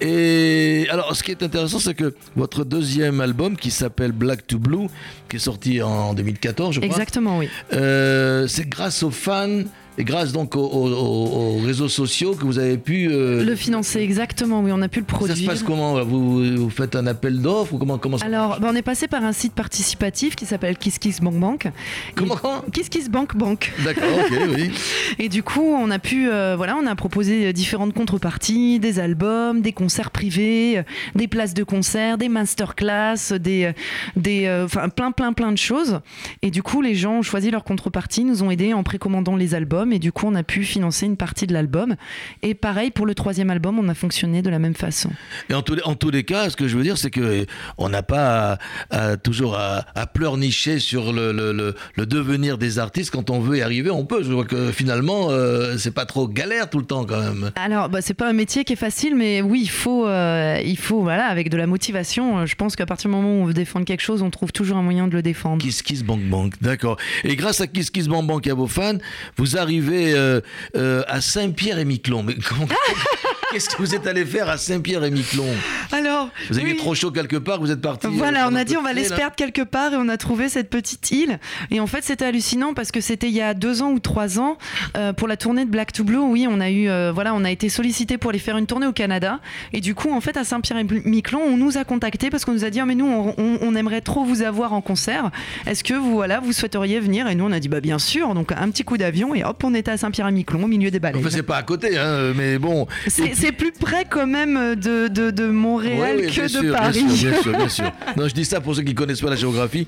Et 0.00 0.86
alors, 0.90 1.16
ce 1.16 1.24
qui 1.24 1.32
est 1.32 1.42
intéressant, 1.42 1.80
c'est 1.80 1.94
que 1.94 2.14
votre 2.36 2.64
deuxième 2.64 3.20
album, 3.20 3.56
qui 3.56 3.72
s'appelle 3.72 4.12
Black 4.12 4.46
to 4.46 4.60
Blue, 4.60 4.86
qui 5.28 5.36
est 5.36 5.40
sorti 5.40 5.82
en 5.82 6.14
2014, 6.14 6.76
je 6.76 6.80
crois. 6.80 6.88
Exactement, 6.88 7.38
oui. 7.38 7.48
Euh, 7.72 8.46
c'est 8.46 8.68
grâce 8.68 9.02
aux 9.02 9.10
fans 9.10 9.64
et 9.98 10.04
grâce 10.04 10.32
donc 10.32 10.56
aux, 10.56 10.60
aux- 10.60 11.56
aux 11.56 11.58
réseaux 11.64 11.88
sociaux 11.88 12.34
que 12.34 12.44
vous 12.44 12.58
avez 12.58 12.76
pu. 12.76 13.08
euh, 13.10 13.42
Le 13.44 13.54
financer 13.56 14.00
exactement, 14.00 14.60
oui, 14.60 14.70
on 14.74 14.82
a 14.82 14.88
pu 14.88 15.00
le 15.00 15.06
produire. 15.06 15.34
ça 15.36 15.42
se 15.42 15.46
passe 15.46 15.62
comment 15.62 16.04
vous, 16.04 16.56
vous 16.56 16.70
faites 16.70 16.94
un 16.96 17.06
appel 17.06 17.40
d'offres 17.40 17.72
ou 17.74 17.78
comment, 17.78 17.96
comment 17.96 18.18
ça 18.18 18.26
Alors, 18.26 18.60
ben, 18.60 18.68
on 18.72 18.76
est 18.76 18.82
passé 18.82 19.08
par 19.08 19.24
un 19.24 19.32
site 19.32 19.54
participatif 19.54 20.36
qui 20.36 20.44
s'appelle 20.44 20.76
KissKissBankBank. 20.76 21.70
Comment 22.14 22.34
Et- 22.66 22.70
KissKissBankBank. 22.72 23.72
D'accord, 23.84 24.08
ok, 24.30 24.38
oui. 24.56 24.70
Et 25.18 25.28
du 25.30 25.42
coup, 25.42 25.62
on 25.64 25.90
a 25.90 25.98
pu, 25.98 26.28
euh, 26.30 26.54
voilà, 26.56 26.76
on 26.76 26.86
a 26.86 26.94
proposé 26.94 27.52
différentes 27.54 27.94
contreparties, 27.94 28.78
des 28.78 28.98
albums, 28.98 29.62
des 29.62 29.72
concerts 29.72 30.10
privés, 30.10 30.78
euh, 30.78 30.82
des 31.14 31.26
places 31.28 31.54
de 31.54 31.64
concert, 31.64 32.18
des 32.18 32.28
masterclass, 32.28 33.32
des, 33.40 33.72
des, 34.16 34.44
euh, 34.46 34.66
enfin, 34.66 34.88
plein, 34.90 35.10
plein, 35.12 35.32
plein 35.32 35.52
de 35.52 35.58
choses. 35.58 36.00
Et 36.42 36.50
du 36.50 36.62
coup, 36.62 36.82
les 36.82 36.94
gens 36.94 37.18
ont 37.18 37.22
choisi 37.22 37.50
leur 37.50 37.64
contrepartie, 37.64 38.24
nous 38.24 38.42
ont 38.42 38.50
aidés 38.50 38.74
en 38.74 38.82
précommandant 38.82 39.36
les 39.36 39.54
albums, 39.54 39.85
et 39.92 39.98
du 39.98 40.12
coup, 40.12 40.26
on 40.26 40.34
a 40.34 40.42
pu 40.42 40.64
financer 40.64 41.06
une 41.06 41.16
partie 41.16 41.46
de 41.46 41.52
l'album. 41.52 41.96
Et 42.42 42.54
pareil 42.54 42.90
pour 42.90 43.06
le 43.06 43.14
troisième 43.14 43.50
album, 43.50 43.78
on 43.78 43.88
a 43.88 43.94
fonctionné 43.94 44.42
de 44.42 44.50
la 44.50 44.58
même 44.58 44.74
façon. 44.74 45.10
Et 45.50 45.54
en 45.54 45.62
tous, 45.62 45.74
les, 45.74 45.82
en 45.82 45.94
tous 45.94 46.10
les 46.10 46.24
cas, 46.24 46.50
ce 46.50 46.56
que 46.56 46.68
je 46.68 46.76
veux 46.76 46.82
dire, 46.82 46.98
c'est 46.98 47.10
que 47.10 47.20
euh, 47.20 47.44
on 47.78 47.88
n'a 47.88 48.02
pas 48.02 48.58
à- 48.90 49.12
à 49.12 49.16
toujours 49.16 49.56
à, 49.56 49.84
à 49.94 50.06
pleurnicher 50.06 50.78
sur 50.78 51.12
le, 51.12 51.32
le- 51.32 51.52
le- 51.52 51.74
le 51.96 52.06
devenir 52.06 52.58
des 52.58 52.78
artistes. 52.78 53.10
Quand 53.10 53.30
on 53.30 53.40
veut 53.40 53.58
y 53.58 53.62
arriver, 53.62 53.90
on 53.90 54.04
peut. 54.04 54.22
Je 54.22 54.32
vois 54.32 54.44
que 54.44 54.70
finalement, 54.72 55.28
euh, 55.30 55.76
c'est 55.78 55.90
pas 55.94 56.06
trop 56.06 56.28
galère 56.28 56.68
tout 56.70 56.78
le 56.78 56.84
temps 56.86 57.04
quand 57.04 57.20
même. 57.20 57.50
Alors, 57.56 57.88
bah, 57.88 58.00
c'est 58.02 58.14
pas 58.14 58.28
un 58.28 58.32
métier 58.32 58.64
qui 58.64 58.72
est 58.72 58.76
facile, 58.76 59.14
mais 59.16 59.42
oui, 59.42 59.60
il 59.62 59.70
faut, 59.70 60.06
euh, 60.06 60.60
il 60.64 60.76
faut, 60.78 61.02
voilà, 61.02 61.26
avec 61.26 61.50
de 61.50 61.56
la 61.56 61.66
motivation. 61.66 62.38
euh, 62.38 62.46
Je 62.46 62.54
pense 62.54 62.76
qu'à 62.76 62.86
partir 62.86 63.10
du 63.10 63.16
moment 63.16 63.28
où 63.38 63.42
on 63.42 63.44
veut 63.46 63.54
défendre 63.54 63.84
quelque 63.84 64.02
chose, 64.02 64.22
on 64.22 64.30
trouve 64.30 64.52
toujours 64.52 64.76
un 64.76 64.82
moyen 64.82 65.08
de 65.08 65.12
le 65.14 65.22
défendre. 65.22 65.62
Kiss 65.62 65.82
Kiss 65.82 66.02
Bank 66.02 66.20
Bank, 66.22 66.54
d'accord. 66.60 66.96
Et 67.24 67.36
grâce 67.36 67.60
à 67.60 67.66
Kiss 67.66 67.90
Kiss 67.90 68.08
Bank 68.08 68.26
Bank 68.26 68.46
et 68.46 68.50
à 68.50 68.54
vos 68.54 68.66
fans, 68.66 68.98
vous 69.36 69.56
arrivez 69.56 69.75
euh, 69.82 70.40
euh, 70.76 71.02
à 71.06 71.20
Saint-Pierre 71.20 71.78
et 71.78 71.84
Miquelon. 71.84 72.22
Mais 72.22 72.36
qu'est-ce 73.52 73.68
que 73.68 73.76
vous 73.78 73.94
êtes 73.94 74.06
allé 74.06 74.24
faire 74.24 74.48
à 74.48 74.56
Saint-Pierre 74.58 75.04
et 75.04 75.10
Miquelon 75.10 75.46
Alors, 75.92 76.28
Vous 76.50 76.58
avez 76.58 76.68
eu 76.68 76.72
oui. 76.72 76.76
trop 76.78 76.94
chaud 76.94 77.10
quelque 77.10 77.36
part, 77.36 77.60
vous 77.60 77.70
êtes 77.70 77.80
parti. 77.80 78.06
Voilà, 78.10 78.46
euh, 78.46 78.50
on 78.50 78.54
a 78.54 78.64
dit 78.64 78.76
on 78.76 78.82
va 78.82 78.92
le 78.92 78.98
aller 78.98 79.08
se 79.08 79.14
perdre 79.14 79.36
quelque 79.36 79.62
part 79.62 79.92
et 79.92 79.96
on 79.96 80.08
a 80.08 80.16
trouvé 80.16 80.48
cette 80.48 80.70
petite 80.70 81.10
île. 81.10 81.38
Et 81.70 81.80
en 81.80 81.86
fait, 81.86 82.02
c'était 82.04 82.24
hallucinant 82.24 82.74
parce 82.74 82.90
que 82.92 83.00
c'était 83.00 83.28
il 83.28 83.34
y 83.34 83.42
a 83.42 83.54
deux 83.54 83.82
ans 83.82 83.90
ou 83.92 83.98
trois 83.98 84.38
ans 84.38 84.56
euh, 84.96 85.12
pour 85.12 85.28
la 85.28 85.36
tournée 85.36 85.64
de 85.64 85.70
Black 85.70 85.92
to 85.92 86.04
Blue. 86.04 86.18
Oui, 86.18 86.46
on 86.50 86.60
a 86.60 86.70
eu, 86.70 86.88
euh, 86.88 87.12
voilà, 87.12 87.34
on 87.34 87.44
a 87.44 87.50
été 87.50 87.68
sollicité 87.68 88.18
pour 88.18 88.30
aller 88.30 88.38
faire 88.38 88.56
une 88.56 88.66
tournée 88.66 88.86
au 88.86 88.92
Canada. 88.92 89.40
Et 89.72 89.80
du 89.80 89.94
coup, 89.94 90.10
en 90.12 90.20
fait, 90.20 90.36
à 90.36 90.44
Saint-Pierre-et-Miquelon, 90.44 91.40
on 91.40 91.56
nous 91.56 91.78
a 91.78 91.84
contactés 91.84 92.30
parce 92.30 92.44
qu'on 92.44 92.52
nous 92.52 92.64
a 92.64 92.70
dit, 92.70 92.80
Ah, 92.80 92.86
mais 92.86 92.94
nous, 92.94 93.06
on, 93.06 93.34
on- 93.38 93.58
on 93.60 93.74
aimerait 93.74 94.00
trop 94.00 94.24
vous 94.24 94.42
avoir 94.42 94.72
en 94.72 94.80
concert. 94.80 95.30
Est-ce 95.66 95.84
que 95.84 95.94
vous, 95.94 96.12
voilà, 96.12 96.40
vous 96.40 96.52
souhaiteriez 96.52 97.00
venir? 97.00 97.28
Et 97.28 97.34
nous, 97.34 97.44
on 97.44 97.52
a 97.52 97.60
dit, 97.60 97.68
bah 97.68 97.80
bien 97.80 97.98
sûr. 97.98 98.34
Donc 98.34 98.52
un 98.52 98.70
petit 98.70 98.84
coup 98.84 98.96
d'avion 98.98 99.34
et 99.34 99.44
hop, 99.44 99.62
on 99.64 99.74
était 99.74 99.90
à 99.90 99.96
Saint-Pierre-et-Miquelon 99.96 100.64
au 100.64 100.68
milieu 100.68 100.90
des 100.90 100.98
baleines. 101.00 101.20
Enfin, 101.20 101.30
c'est 101.30 101.42
pas 101.42 101.56
à 101.56 101.62
côté, 101.62 101.96
hein, 101.98 102.32
mais 102.34 102.58
bon. 102.58 102.86
C'est 103.06 103.34
c'est 103.40 103.52
plus 103.52 103.72
près 103.72 104.04
quand 104.08 104.26
même 104.26 104.74
de, 104.76 105.08
de, 105.08 105.30
de 105.30 105.46
Montréal 105.46 106.16
Oui, 106.18 106.24
oui, 106.26 106.32
que 106.34 106.42
de 106.42 106.48
sûr, 106.48 106.62
bien 106.62 106.72
Paris. 106.72 107.04
sûr, 107.16 107.30
bien 107.30 107.42
sûr, 107.42 107.52
bien 107.56 107.68
sûr. 107.78 107.92
Non, 108.16 108.28
je 108.28 108.34
dis 108.34 108.44
ça 108.44 108.60
pour 108.60 108.74
ceux 108.74 108.82
qui 108.82 108.94
connaissent 108.94 109.20
pas 109.20 109.30
la 109.30 109.36
géographie. 109.36 109.86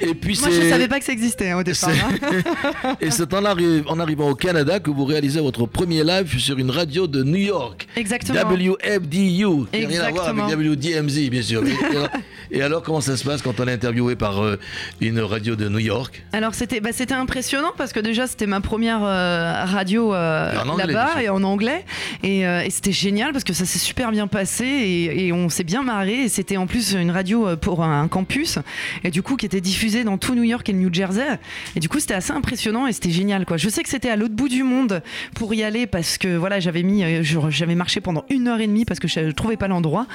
Et 0.00 0.14
puis 0.14 0.38
Moi, 0.40 0.50
je 0.50 0.60
c'est- 0.60 0.70
savais 0.70 0.88
pas 0.88 0.98
que 0.98 1.04
ça 1.04 1.12
existait 1.12 1.50
hein, 1.50 1.58
au 1.58 1.62
départ. 1.62 1.90
hein. 1.90 2.94
Et 3.00 3.10
c'est 3.10 3.32
en, 3.34 3.42
arri- 3.42 3.82
en 3.86 3.98
arrivant 4.00 4.28
au 4.30 4.34
Canada 4.34 4.80
que 4.80 4.90
vous 4.90 5.04
réalisez 5.04 5.40
votre 5.40 5.66
premier 5.66 6.04
live 6.04 6.38
sur 6.38 6.58
une 6.58 6.70
radio 6.70 7.06
de 7.06 7.22
New 7.22 7.36
York. 7.36 7.86
Exactement. 7.96 8.40
WFDU. 8.50 9.66
qui 9.72 9.82
n'a 9.82 9.88
rien 9.88 10.00
à 10.02 10.10
voir 10.10 10.28
Exactement. 10.30 10.44
avec 10.46 10.58
WDMZ, 10.58 11.30
bien 11.30 11.42
sûr. 11.42 11.62
Et 12.50 12.62
alors, 12.62 12.82
comment 12.82 13.00
ça 13.00 13.16
se 13.16 13.24
passe 13.24 13.42
quand 13.42 13.60
on 13.60 13.68
est 13.68 13.72
interviewé 13.72 14.16
par 14.16 14.42
euh, 14.42 14.56
une 15.00 15.20
radio 15.20 15.54
de 15.56 15.68
New 15.68 15.78
York? 15.78 16.24
Alors 16.32 16.54
c'était 16.54 16.80
bah, 16.80 16.90
c'était 16.92 17.14
impressionnant 17.14 17.72
parce 17.76 17.92
que 17.92 18.00
déjà 18.00 18.26
c'était 18.26 18.46
ma 18.46 18.60
première 18.60 19.02
euh, 19.04 19.64
radio 19.64 20.12
euh, 20.14 20.52
là-bas 20.76 21.22
et 21.22 21.28
en 21.28 21.42
anglais 21.44 21.84
et, 22.22 22.46
euh, 22.46 22.62
et 22.62 22.70
c'était 22.80 22.92
génial 22.92 23.32
parce 23.32 23.44
que 23.44 23.52
ça 23.52 23.66
s'est 23.66 23.78
super 23.78 24.10
bien 24.10 24.26
passé 24.26 24.64
et, 24.64 25.26
et 25.26 25.32
on 25.34 25.50
s'est 25.50 25.64
bien 25.64 25.82
marré 25.82 26.22
et 26.22 26.28
c'était 26.30 26.56
en 26.56 26.66
plus 26.66 26.94
une 26.94 27.10
radio 27.10 27.46
euh, 27.46 27.56
pour 27.56 27.84
un, 27.84 28.08
campus 28.08 28.58
et 29.04 29.10
du 29.10 29.20
coup 29.22 29.36
qui 29.36 29.44
était 29.44 29.60
diffusée 29.60 30.02
dans 30.02 30.16
tout 30.16 30.34
New 30.34 30.44
York 30.44 30.66
et 30.66 30.72
le 30.72 30.78
New 30.78 30.92
Jersey 30.92 31.38
et 31.76 31.80
du 31.80 31.90
coup 31.90 32.00
c'était 32.00 32.14
assez 32.14 32.32
impressionnant 32.32 32.86
et 32.86 32.94
c'était 32.94 33.10
génial 33.10 33.44
quoi. 33.44 33.58
Je 33.58 33.68
sais 33.68 33.82
que 33.82 33.90
c'était 33.90 34.08
à 34.08 34.16
l'autre 34.16 34.34
bout 34.34 34.48
du 34.48 34.62
monde 34.62 35.02
pour 35.34 35.52
y 35.52 35.62
aller 35.62 35.86
parce 35.86 36.16
que 36.16 36.36
voilà 36.36 36.58
j'avais 36.58 36.82
mis 36.82 37.04
euh, 37.04 37.22
j'avais 37.50 37.74
marché 37.74 38.00
pendant 38.00 38.24
une 38.30 38.48
heure 38.48 38.60
et 38.60 38.66
demie 38.66 38.86
parce 38.86 38.98
que 38.98 39.08
je 39.08 39.20
ne 39.20 39.32
trouvais 39.32 39.58
pas 39.58 39.68
l'endroit 39.68 40.06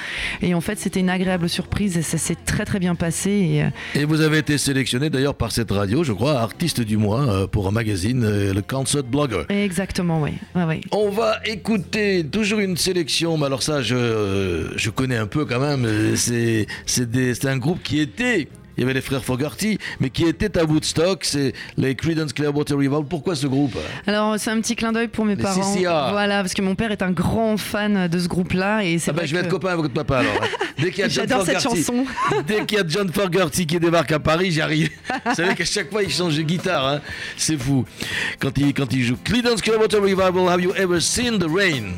et 0.42 0.56
en 0.56 0.62
fait 0.62 0.80
c'était 0.80 1.02
une 1.02 1.12
agréable 1.12 1.48
surprise 1.48 1.96
et 1.98 2.02
ça 2.02 2.18
s'est 2.18 2.38
très 2.48 2.66
très 2.66 2.80
bien 2.80 2.96
passé 2.96 3.30
et, 3.30 3.64
euh, 3.64 3.70
Et 3.94 4.06
vous 4.06 4.22
avez 4.22 4.40
été 4.40 4.58
sélectionné 4.58 5.12
d'ailleurs 5.12 5.36
par 5.36 5.52
cette 5.52 5.70
radio, 5.70 6.04
je 6.04 6.14
crois, 6.14 6.40
artiste 6.40 6.82
du 6.82 6.98
mois 6.98 7.48
pour 7.48 7.68
un 7.68 7.72
magazine, 7.72 8.26
le 8.26 8.62
Concert 8.64 9.04
Blogger. 9.04 9.44
exactement 9.50 10.20
oui. 10.20 10.32
On 10.92 11.10
va 11.10 11.38
écouter 11.46 12.26
toujours 12.26 12.55
une 12.60 12.78
sélection, 12.78 13.38
mais 13.38 13.46
alors 13.46 13.64
ça, 13.64 13.82
je, 13.82 14.68
je 14.76 14.90
connais 14.90 15.18
un 15.18 15.28
peu 15.28 15.46
quand 15.46 15.60
même. 15.60 15.86
euh, 15.86 16.16
C'est 16.16 16.68
c'est 16.86 17.10
des- 17.10 17.34
c'est 17.34 17.48
un 17.48 17.58
groupe 17.58 17.82
qui 17.84 18.00
était. 18.00 18.48
Il 18.78 18.82
y 18.82 18.84
avait 18.84 18.94
les 18.94 19.00
frères 19.00 19.24
Fogarty, 19.24 19.78
mais 20.02 20.10
qui 20.10 20.26
était 20.26 20.58
à 20.58 20.66
Woodstock, 20.66 21.24
c'est 21.24 21.54
les 21.78 21.96
Creedence 21.96 22.34
Clearwater 22.34 22.76
Revival. 22.76 23.06
Pourquoi 23.10 23.34
ce 23.34 23.48
groupe? 23.48 23.78
Alors 24.06 24.36
c'est 24.38 24.50
un 24.52 24.60
petit 24.60 24.76
clin 24.76 24.92
d'œil 24.92 25.08
pour 25.08 25.24
mes 25.24 25.38
Les 25.38 25.44
parents. 25.44 25.62
CCR. 25.74 26.10
Voilà, 26.12 26.42
parce 26.42 26.54
que 26.54 26.62
mon 26.62 26.76
père 26.76 26.92
est 26.92 27.02
un 27.02 27.12
grand 27.12 27.56
fan 27.56 28.10
de 28.10 28.20
ce 28.20 28.28
groupe-là 28.28 28.84
et 28.84 29.00
c'est 29.00 29.12
ah 29.12 29.14
ben, 29.14 29.26
Je 29.26 29.34
vais 29.34 29.40
que- 29.40 29.46
être 29.46 29.52
copain 29.52 29.70
avec 29.70 29.80
votre 29.80 29.94
papa 29.94 30.18
alors. 30.18 30.34
Dès 30.78 30.92
qu'il 30.92 31.00
y 31.00 31.04
a 31.04 31.08
John 31.08 31.26
J'adore 31.26 31.46
cette 31.46 31.62
Fogerty- 31.62 31.78
chanson. 31.86 32.06
Dès 32.48 32.66
qu'il 32.66 32.78
y 32.78 32.82
a 32.82 32.84
John 32.86 33.10
Fogerty 33.14 33.66
qui 33.66 33.80
débarque 33.80 34.12
à 34.12 34.20
Paris, 34.20 34.52
j'arrive. 34.52 34.90
Vous 35.26 35.36
savez 35.36 35.56
qu'à 35.56 35.64
chaque 35.64 35.90
fois, 35.90 36.04
il 36.04 36.12
change 36.12 36.36
de 36.36 36.42
guitare. 36.42 36.86
hein. 36.86 37.00
C'est 37.38 37.58
fou. 37.58 37.86
Quand 38.42 38.58
il, 38.58 38.74
quand 38.74 38.92
il 38.92 39.04
joue 39.06 39.16
Creedence 39.24 39.62
Clearwater 39.62 40.02
Revival, 40.02 40.50
Have 40.50 40.62
You 40.62 40.74
Ever 40.76 41.00
Seen 41.00 41.40
the 41.40 41.48
Rain? 41.50 41.94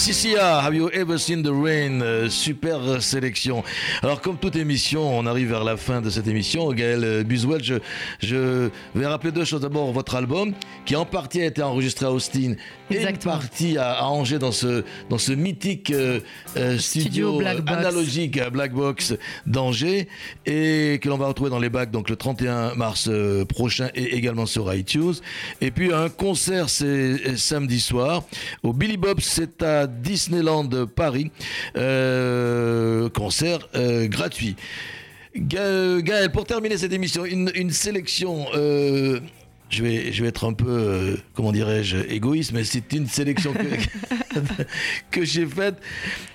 CCA, 0.00 0.60
Have 0.64 0.74
You 0.74 0.88
Ever 0.94 1.18
Seen 1.18 1.42
the 1.42 1.50
Rain? 1.52 2.00
Euh, 2.00 2.30
Super 2.30 3.02
sélection. 3.02 3.62
Alors, 4.02 4.22
comme 4.22 4.38
toute 4.38 4.56
émission, 4.56 5.02
on 5.18 5.26
arrive 5.26 5.50
vers 5.50 5.62
la 5.62 5.76
fin 5.76 6.00
de 6.00 6.08
cette 6.08 6.26
émission. 6.26 6.72
Gaël 6.72 7.04
euh, 7.04 7.22
Buswell, 7.22 7.62
je, 7.62 7.74
je 8.22 8.70
vais 8.94 9.06
rappeler 9.06 9.30
deux 9.30 9.44
choses. 9.44 9.60
D'abord, 9.60 9.92
votre 9.92 10.14
album, 10.14 10.54
qui 10.86 10.96
en 10.96 11.04
partie 11.04 11.42
a 11.42 11.44
été 11.44 11.62
enregistré 11.62 12.06
à 12.06 12.12
Austin 12.12 12.54
et 12.90 12.94
Exactement. 12.94 13.34
partie 13.34 13.76
à, 13.76 13.92
à 13.92 14.04
Angers 14.06 14.38
dans 14.38 14.52
ce, 14.52 14.84
dans 15.10 15.18
ce 15.18 15.32
mythique 15.32 15.90
euh, 15.90 16.20
studio, 16.78 16.78
Studio 16.78 17.38
Black 17.38 17.58
Box. 17.60 17.78
analogique 17.78 18.38
à 18.38 18.48
Black 18.48 18.72
Box 18.72 19.14
d'Angers 19.44 20.08
et 20.46 20.98
que 21.02 21.10
l'on 21.10 21.18
va 21.18 21.26
retrouver 21.26 21.50
dans 21.50 21.58
les 21.58 21.68
bacs 21.68 21.90
donc 21.90 22.08
le 22.08 22.16
31 22.16 22.74
mars 22.74 23.10
prochain 23.50 23.90
et 23.94 24.16
également 24.16 24.46
sur 24.46 24.72
iTunes. 24.74 25.12
Et 25.60 25.70
puis 25.70 25.92
un 25.92 26.08
concert 26.08 26.70
c'est 26.70 27.36
samedi 27.36 27.80
soir 27.80 28.24
au 28.62 28.72
Billy 28.72 28.96
Bob's, 28.96 29.24
c'est 29.24 29.62
à 29.62 29.86
Disneyland 29.90 30.86
Paris. 30.86 31.30
Euh, 31.76 33.08
concert 33.10 33.68
euh, 33.74 34.06
gratuit. 34.08 34.56
Ga- 35.36 36.00
Gaël, 36.00 36.30
pour 36.32 36.44
terminer 36.44 36.76
cette 36.78 36.92
émission, 36.92 37.24
une, 37.24 37.50
une 37.54 37.70
sélection. 37.70 38.46
euh, 38.54 39.20
je 39.70 39.82
vais, 39.82 40.12
je 40.12 40.22
vais 40.22 40.28
être 40.28 40.46
un 40.46 40.52
peu, 40.52 40.66
euh, 40.68 41.16
comment 41.34 41.52
dirais-je, 41.52 41.96
égoïste, 42.08 42.52
mais 42.52 42.64
c'est 42.64 42.92
une 42.92 43.06
sélection 43.06 43.52
que, 43.52 43.60
que 45.10 45.24
j'ai 45.24 45.46
faite 45.46 45.76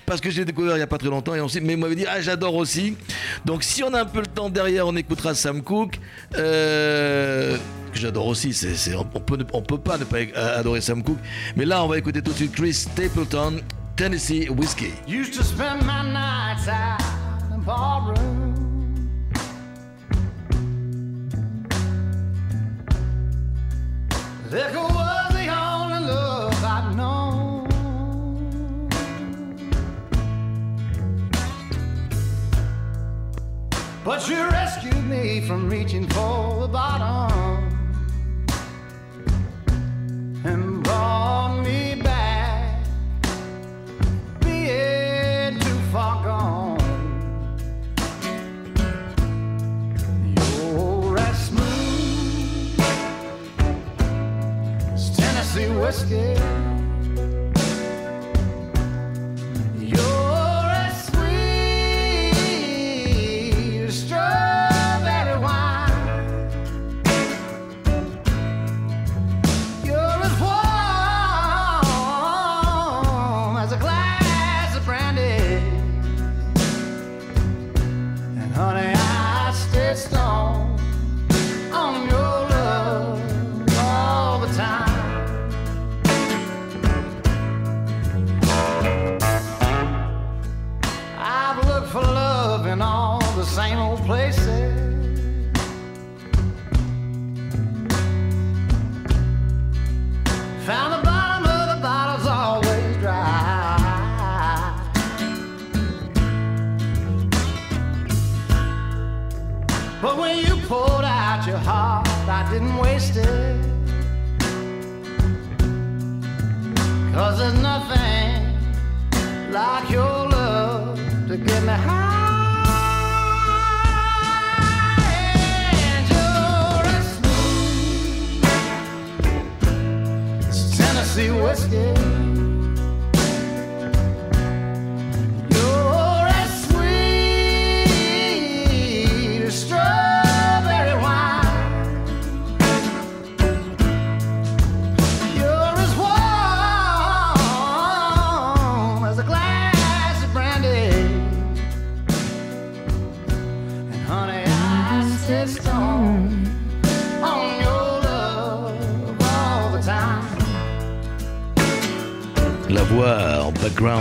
parce 0.06 0.20
que 0.20 0.30
j'ai 0.30 0.44
découvert 0.44 0.72
il 0.74 0.78
n'y 0.78 0.82
a 0.82 0.86
pas 0.86 0.98
très 0.98 1.08
longtemps 1.10 1.34
et 1.34 1.40
on 1.40 1.48
s'est- 1.48 1.60
mais 1.60 1.74
il 1.74 1.78
m'avait 1.78 1.94
dit 1.96 2.06
ah 2.08 2.20
j'adore 2.20 2.54
aussi. 2.54 2.96
Donc 3.44 3.62
si 3.62 3.82
on 3.84 3.92
a 3.94 4.00
un 4.02 4.06
peu 4.06 4.20
le 4.20 4.26
temps 4.26 4.48
derrière, 4.50 4.86
on 4.86 4.96
écoutera 4.96 5.34
Sam 5.34 5.62
Cooke. 5.62 6.00
euh, 6.36 7.56
que 7.92 7.98
j'adore 7.98 8.26
aussi, 8.26 8.54
on, 8.96 9.20
peut, 9.20 9.38
on 9.52 9.62
peut 9.62 9.78
pas 9.78 9.96
ne 9.98 10.04
pas 10.04 10.18
adorer 10.56 10.80
Sam 10.80 11.02
Cooke. 11.02 11.18
Mais 11.56 11.64
là, 11.64 11.84
on 11.84 11.88
va 11.88 11.98
écouter 11.98 12.20
tout 12.22 12.32
de 12.32 12.36
suite 12.36 12.52
Chris 12.52 12.74
Stapleton, 12.74 13.60
Tennessee 13.96 14.48
Whiskey. 14.50 14.92
Used 15.08 15.32
to 15.34 15.42
spend 15.42 15.80
my 15.82 16.02
nights 16.12 16.68
out 16.68 17.00
in 17.54 18.45
Was 24.56 25.34
the 25.34 25.48
only 25.48 26.06
love 26.06 26.64
I'd 26.64 26.96
known. 26.96 27.68
But 34.02 34.26
you 34.30 34.48
rescued 34.48 35.04
me 35.04 35.42
from 35.42 35.68
reaching 35.68 36.08
for 36.08 36.62
the 36.62 36.68
bottom 36.68 37.68
and 40.42 40.82
brought 40.82 41.62
me 41.62 41.95
whiskey. 55.64 56.75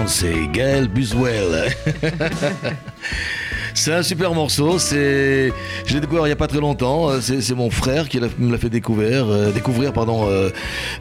C'est 0.08 0.48
Gaël 0.52 0.88
Buswell. 0.88 1.74
C'est 3.78 3.94
un 3.94 4.04
super 4.04 4.34
morceau, 4.34 4.80
c'est 4.80 5.52
je 5.86 5.94
l'ai 5.94 6.00
découvert 6.00 6.24
il 6.24 6.30
n'y 6.30 6.32
a 6.34 6.38
pas 6.38 6.48
très 6.48 6.62
longtemps, 6.62 7.10
euh, 7.10 7.20
c'est 7.20 7.42
c'est 7.42 7.54
mon 7.56 7.70
frère 7.70 8.08
qui 8.08 8.22
l'a- 8.22 8.30
me 8.40 8.50
l'a 8.50 8.58
fait 8.58 8.70
découvrir, 8.70 9.26
euh, 9.28 9.52
découvrir 9.52 9.92
pardon, 9.92 10.30
euh, 10.30 10.50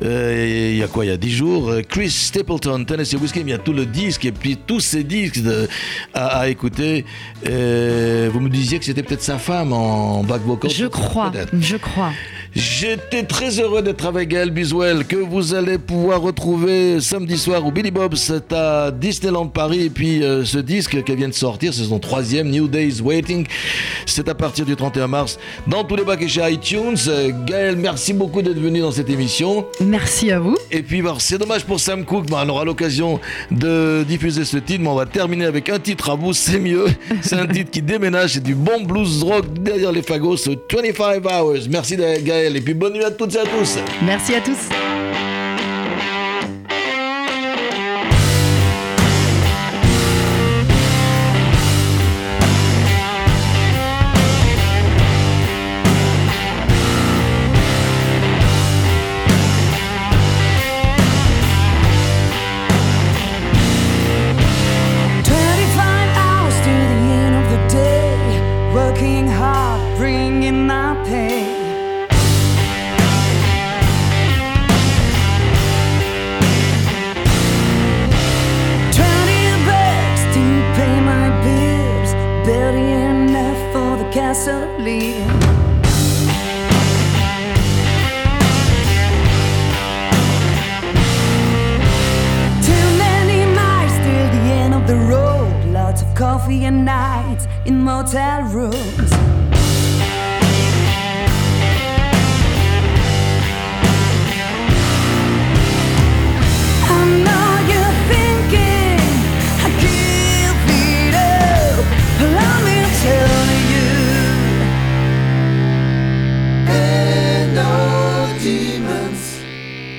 euh, 0.05 0.71
il 0.73 0.77
y 0.79 0.83
a 0.83 0.89
quoi, 0.89 1.05
il 1.05 1.09
y 1.09 1.13
a 1.13 1.17
10 1.17 1.31
jours, 1.31 1.73
Chris 1.89 2.11
Stapleton, 2.11 2.85
Tennessee 2.85 3.15
Whiskey, 3.15 3.43
il 3.43 3.49
y 3.49 3.53
a 3.53 3.59
tout 3.59 3.73
le 3.73 3.87
disque 3.87 4.25
et 4.25 4.33
puis 4.33 4.57
tous 4.57 4.81
ces 4.81 5.05
disques 5.05 5.41
de- 5.41 5.69
à, 6.15 6.41
à 6.41 6.49
écouter. 6.49 7.05
Vous 7.45 7.51
me 8.41 8.49
disiez 8.49 8.81
que 8.81 8.85
c'était 8.85 9.05
peut-être 9.05 9.23
sa 9.23 9.39
femme 9.39 9.73
en 9.73 10.25
back 10.25 10.43
vocal 10.43 10.69
Je 10.69 10.87
crois, 10.87 11.31
Peut-être. 11.31 11.53
je 11.61 11.77
crois. 11.77 12.11
J'étais 12.57 13.25
très 13.25 13.59
heureux 13.59 13.83
d'être 13.83 14.07
avec 14.07 14.29
Gaël 14.29 14.53
Biswell, 14.53 15.05
que 15.05 15.17
vous 15.17 15.55
allez 15.55 15.77
pouvoir 15.77 16.21
retrouver 16.21 17.01
samedi 17.01 17.37
soir 17.37 17.67
au 17.67 17.73
Billy 17.73 17.91
Bob, 17.91 18.15
c'est 18.15 18.53
à 18.53 18.93
Disneyland 18.93 19.49
Paris. 19.49 19.87
Et 19.87 19.91
puis 19.91 20.23
euh, 20.23 20.45
ce 20.45 20.59
disque 20.59 21.03
qu'elle 21.03 21.17
vient 21.17 21.29
de 21.29 21.35
sortir, 21.35 21.75
c'est 21.75 21.83
son 21.83 21.99
troisième, 21.99 22.49
New 22.49 22.69
Days 22.69 23.01
Waiting. 23.01 23.45
C'est 24.07 24.29
à 24.29 24.37
partir 24.37 24.65
du 24.67 24.77
31 24.77 25.09
mars 25.09 25.39
dans 25.67 25.83
tous 25.83 25.97
les 25.97 26.05
bacs 26.05 26.23
et 26.23 26.29
chez 26.29 26.49
iTunes. 26.49 26.95
Euh, 27.09 27.33
Gaël, 27.45 27.75
merci 27.75 28.13
beaucoup 28.13 28.41
d'être 28.41 28.61
venu 28.61 28.79
dans 28.79 28.93
cette 28.93 29.11
émission. 29.11 29.67
Merci 29.81 30.31
à 30.31 30.39
vous. 30.39 30.57
Et 30.71 30.83
puis 30.83 31.03
bon, 31.03 31.17
c'est 31.19 31.39
dommage 31.39 31.65
pour 31.65 31.81
Sam 31.81 32.05
Cooke, 32.05 32.27
mais 32.31 32.37
on 32.39 32.49
aura 32.51 32.65
l'occasion 32.65 33.19
de 33.51 34.05
diffuser 34.07 34.45
ce 34.45 34.59
titre. 34.59 34.81
Mais 34.81 34.89
on 34.91 34.95
va 34.95 35.07
terminer 35.07 35.47
avec 35.47 35.69
un 35.71 35.81
titre 35.81 36.11
à 36.11 36.15
vous, 36.15 36.33
c'est 36.33 36.61
mieux. 36.61 36.87
C'est 37.23 37.37
un 37.37 37.47
titre 37.47 37.71
qui 37.71 37.81
déménage, 37.81 38.35
c'est 38.35 38.43
du 38.43 38.55
bon 38.55 38.83
blues 38.83 39.23
rock 39.23 39.47
derrière 39.61 39.93
les 39.93 40.03
fagots, 40.03 40.37
c'est 40.37 40.59
25 40.71 41.25
Hours. 41.25 41.69
Merci 41.71 41.97
Gaël, 41.97 42.44
et 42.53 42.61
puis 42.61 42.75
bonne 42.75 42.93
nuit 42.93 43.05
à 43.05 43.11
toutes 43.11 43.35
et 43.35 43.39
à 43.39 43.45
tous. 43.45 43.79
Merci 44.03 44.35
à 44.35 44.41
tous. 44.41 44.69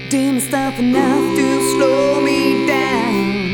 Dim 0.09 0.39
stuff 0.39 0.77
enough 0.77 1.35
to 1.35 1.71
slow 1.71 2.21
me 2.21 2.67
down. 2.67 3.44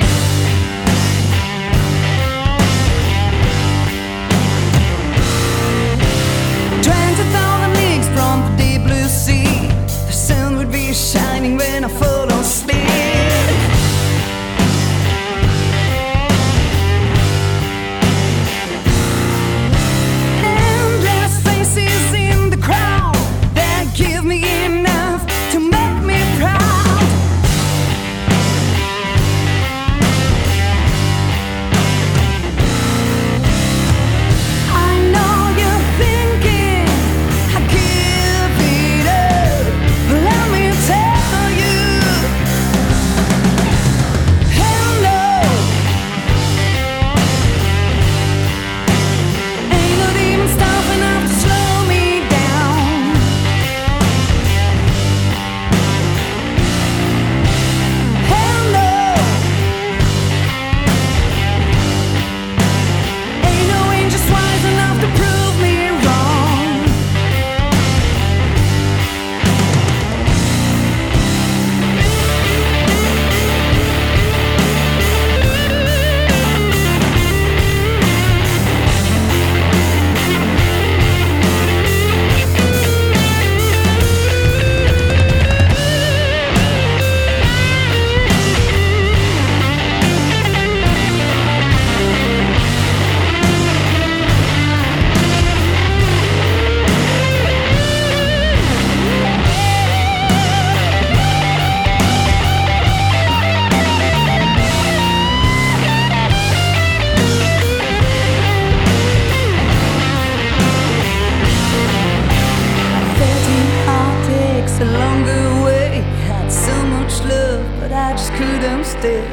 stay. 118.92 119.26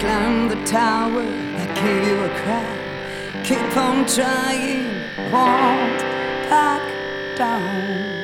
Climb 0.00 0.48
the 0.48 0.60
tower 0.64 1.22
that 1.56 1.70
gave 1.80 2.02
you 2.08 2.18
a 2.24 2.30
cry. 2.40 2.70
Keep 3.44 3.76
on 3.76 4.06
trying, 4.06 4.86
won't 5.32 6.00
back 6.50 6.82
down. 7.36 8.19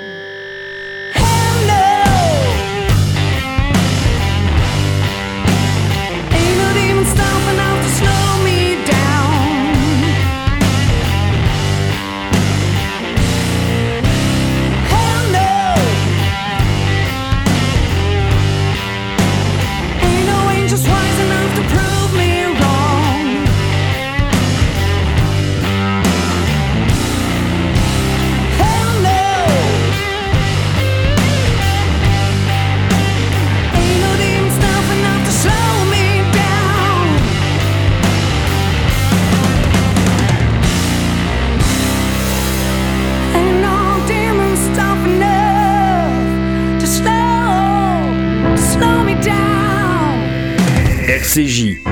CJ. 51.36 51.82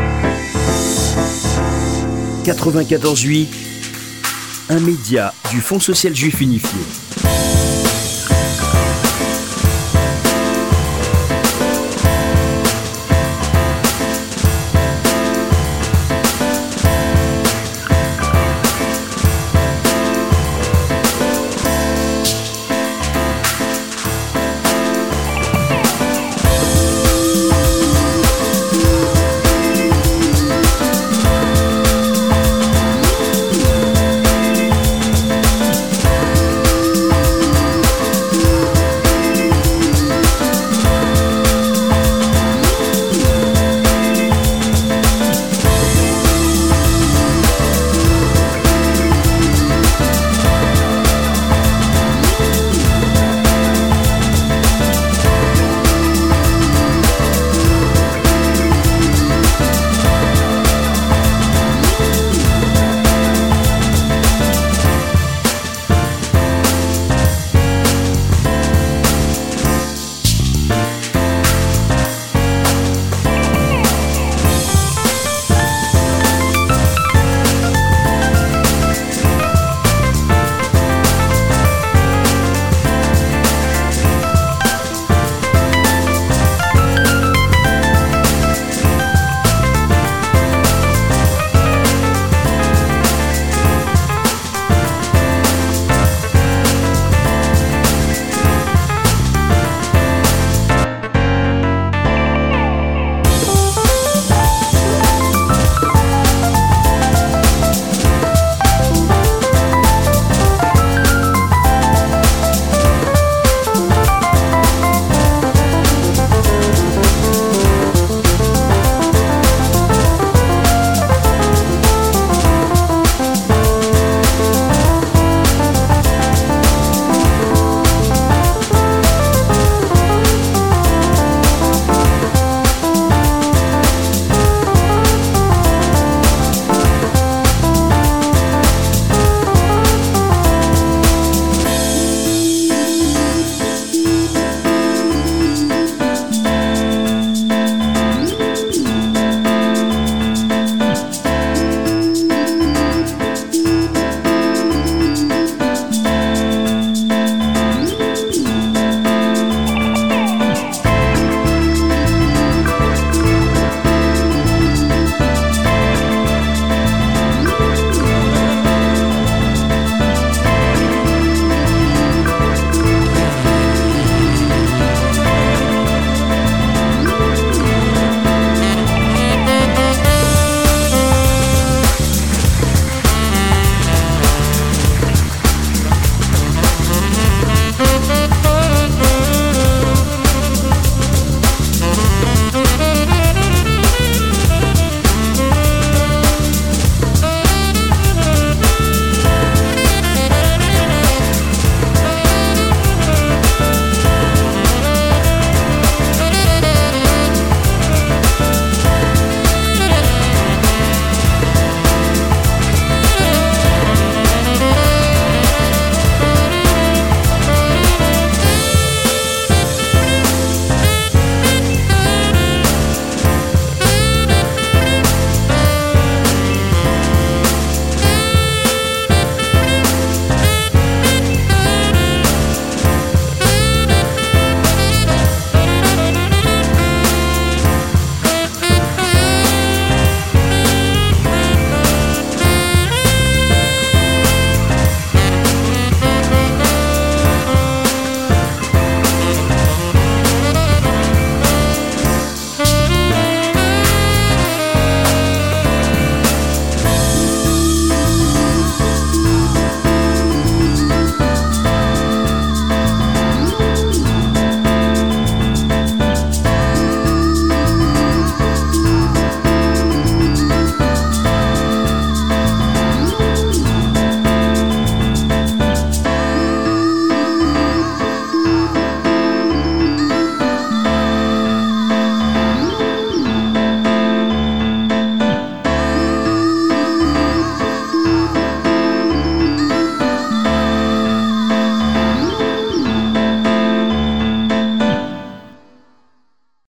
94.8, 2.47 3.47
un 4.71 4.81
média 4.81 5.35
du 5.51 5.61
Fonds 5.61 5.81
social 5.81 6.17
juif 6.17 6.41
unifié. 6.41 7.04